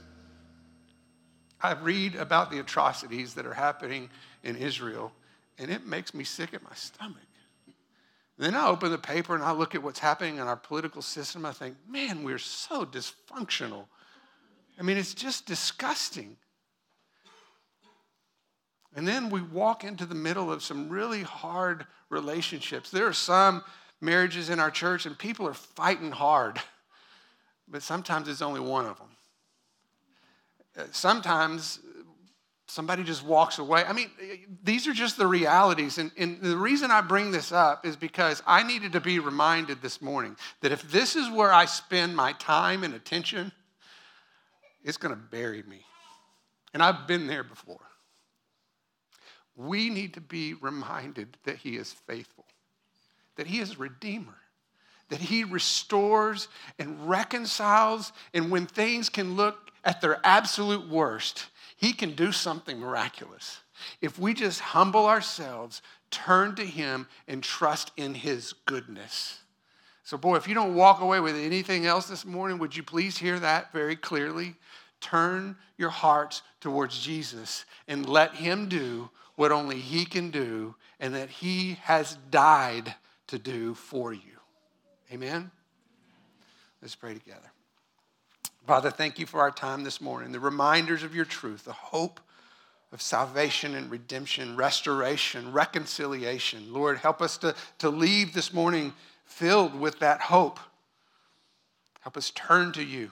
I 1.60 1.72
read 1.72 2.14
about 2.14 2.50
the 2.50 2.58
atrocities 2.58 3.34
that 3.34 3.46
are 3.46 3.54
happening 3.54 4.08
in 4.42 4.56
Israel, 4.56 5.12
and 5.58 5.70
it 5.70 5.86
makes 5.86 6.14
me 6.14 6.24
sick 6.24 6.54
at 6.54 6.62
my 6.62 6.74
stomach. 6.74 7.18
then 8.38 8.54
I 8.54 8.68
open 8.68 8.90
the 8.90 8.98
paper 8.98 9.34
and 9.34 9.44
I 9.44 9.52
look 9.52 9.74
at 9.74 9.82
what's 9.82 9.98
happening 9.98 10.36
in 10.36 10.42
our 10.42 10.56
political 10.56 11.02
system. 11.02 11.44
I 11.44 11.52
think, 11.52 11.76
man, 11.88 12.22
we're 12.24 12.38
so 12.38 12.86
dysfunctional. 12.86 13.84
I 14.78 14.82
mean, 14.82 14.96
it's 14.96 15.12
just 15.12 15.44
disgusting. 15.44 16.36
And 18.94 19.06
then 19.06 19.30
we 19.30 19.40
walk 19.40 19.84
into 19.84 20.04
the 20.04 20.14
middle 20.14 20.52
of 20.52 20.62
some 20.62 20.88
really 20.88 21.22
hard 21.22 21.86
relationships. 22.08 22.90
There 22.90 23.06
are 23.06 23.12
some 23.12 23.62
marriages 24.00 24.50
in 24.50 24.58
our 24.58 24.70
church, 24.70 25.06
and 25.06 25.16
people 25.16 25.46
are 25.46 25.54
fighting 25.54 26.10
hard, 26.10 26.60
but 27.68 27.82
sometimes 27.82 28.28
it's 28.28 28.42
only 28.42 28.60
one 28.60 28.86
of 28.86 28.98
them. 28.98 29.08
Uh, 30.76 30.82
sometimes 30.90 31.80
somebody 32.66 33.02
just 33.02 33.24
walks 33.24 33.58
away. 33.58 33.84
I 33.84 33.92
mean, 33.92 34.10
these 34.62 34.86
are 34.86 34.92
just 34.92 35.16
the 35.16 35.26
realities. 35.26 35.98
And, 35.98 36.10
and, 36.16 36.40
the 36.40 36.56
reason 36.56 36.90
I 36.90 37.00
bring 37.00 37.32
this 37.32 37.50
up 37.50 37.84
is 37.84 37.96
because 37.96 38.42
I 38.46 38.62
needed 38.62 38.92
to 38.92 39.00
be 39.00 39.18
reminded 39.18 39.82
this 39.82 40.00
morning 40.00 40.36
that 40.60 40.70
if 40.70 40.82
this 40.90 41.16
is 41.16 41.28
where 41.28 41.52
I 41.52 41.64
spend 41.64 42.14
my 42.14 42.32
time 42.34 42.84
and 42.84 42.94
attention, 42.94 43.50
it's 44.84 44.96
going 44.96 45.14
to 45.14 45.20
bury 45.20 45.62
me. 45.64 45.80
And 46.72 46.82
I've 46.82 47.08
been 47.08 47.26
there 47.26 47.42
before. 47.42 47.80
We 49.66 49.90
need 49.90 50.14
to 50.14 50.20
be 50.20 50.54
reminded 50.54 51.36
that 51.44 51.56
He 51.56 51.76
is 51.76 51.92
faithful, 51.92 52.46
that 53.36 53.46
He 53.46 53.60
is 53.60 53.78
Redeemer 53.78 54.40
that 55.10 55.20
he 55.20 55.44
restores 55.44 56.48
and 56.78 57.08
reconciles. 57.08 58.12
And 58.32 58.50
when 58.50 58.66
things 58.66 59.08
can 59.08 59.36
look 59.36 59.70
at 59.84 60.00
their 60.00 60.18
absolute 60.24 60.88
worst, 60.88 61.46
he 61.76 61.92
can 61.92 62.14
do 62.14 62.32
something 62.32 62.78
miraculous. 62.78 63.60
If 64.00 64.18
we 64.18 64.34
just 64.34 64.60
humble 64.60 65.06
ourselves, 65.06 65.82
turn 66.10 66.54
to 66.56 66.64
him, 66.64 67.06
and 67.28 67.42
trust 67.42 67.92
in 67.96 68.14
his 68.14 68.52
goodness. 68.66 69.40
So, 70.04 70.16
boy, 70.16 70.36
if 70.36 70.48
you 70.48 70.54
don't 70.54 70.74
walk 70.74 71.00
away 71.00 71.20
with 71.20 71.36
anything 71.36 71.86
else 71.86 72.08
this 72.08 72.24
morning, 72.24 72.58
would 72.58 72.76
you 72.76 72.82
please 72.82 73.16
hear 73.16 73.38
that 73.38 73.72
very 73.72 73.96
clearly? 73.96 74.56
Turn 75.00 75.56
your 75.78 75.90
hearts 75.90 76.42
towards 76.60 77.00
Jesus 77.00 77.64
and 77.88 78.06
let 78.08 78.34
him 78.34 78.68
do 78.68 79.08
what 79.40 79.52
only 79.52 79.78
he 79.78 80.04
can 80.04 80.30
do 80.30 80.74
and 81.00 81.14
that 81.14 81.30
he 81.30 81.78
has 81.84 82.18
died 82.30 82.94
to 83.26 83.38
do 83.38 83.72
for 83.72 84.12
you. 84.12 84.38
Amen? 85.10 85.50
Let's 86.82 86.94
pray 86.94 87.14
together. 87.14 87.50
Father, 88.66 88.90
thank 88.90 89.18
you 89.18 89.24
for 89.24 89.40
our 89.40 89.50
time 89.50 89.82
this 89.82 89.98
morning, 89.98 90.30
the 90.30 90.38
reminders 90.38 91.02
of 91.02 91.14
your 91.14 91.24
truth, 91.24 91.64
the 91.64 91.72
hope 91.72 92.20
of 92.92 93.00
salvation 93.00 93.74
and 93.74 93.90
redemption, 93.90 94.56
restoration, 94.56 95.52
reconciliation. 95.52 96.70
Lord, 96.70 96.98
help 96.98 97.22
us 97.22 97.38
to, 97.38 97.54
to 97.78 97.88
leave 97.88 98.34
this 98.34 98.52
morning 98.52 98.92
filled 99.24 99.74
with 99.74 100.00
that 100.00 100.20
hope. 100.20 100.60
Help 102.00 102.18
us 102.18 102.30
turn 102.32 102.72
to 102.72 102.84
you 102.84 103.10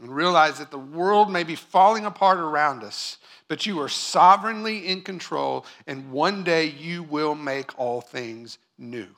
and 0.00 0.14
realize 0.14 0.58
that 0.58 0.70
the 0.70 0.78
world 0.78 1.30
may 1.30 1.44
be 1.44 1.54
falling 1.54 2.04
apart 2.06 2.38
around 2.38 2.82
us, 2.82 3.18
but 3.48 3.66
you 3.66 3.80
are 3.80 3.88
sovereignly 3.88 4.86
in 4.86 5.02
control, 5.02 5.66
and 5.86 6.10
one 6.10 6.42
day 6.44 6.66
you 6.66 7.02
will 7.02 7.34
make 7.34 7.78
all 7.78 8.00
things 8.00 8.58
new. 8.78 9.08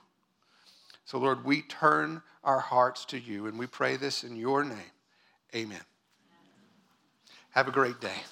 So, 1.05 1.19
Lord, 1.19 1.45
we 1.45 1.63
turn 1.63 2.23
our 2.43 2.61
hearts 2.61 3.05
to 3.07 3.19
you 3.19 3.47
and 3.47 3.59
we 3.59 3.67
pray 3.67 3.97
this 3.97 4.25
in 4.25 4.37
your 4.37 4.65
name. 4.65 4.79
Amen. 5.55 5.81
Have 7.51 7.69
a 7.69 7.73
great 7.73 8.01
day. 8.01 8.23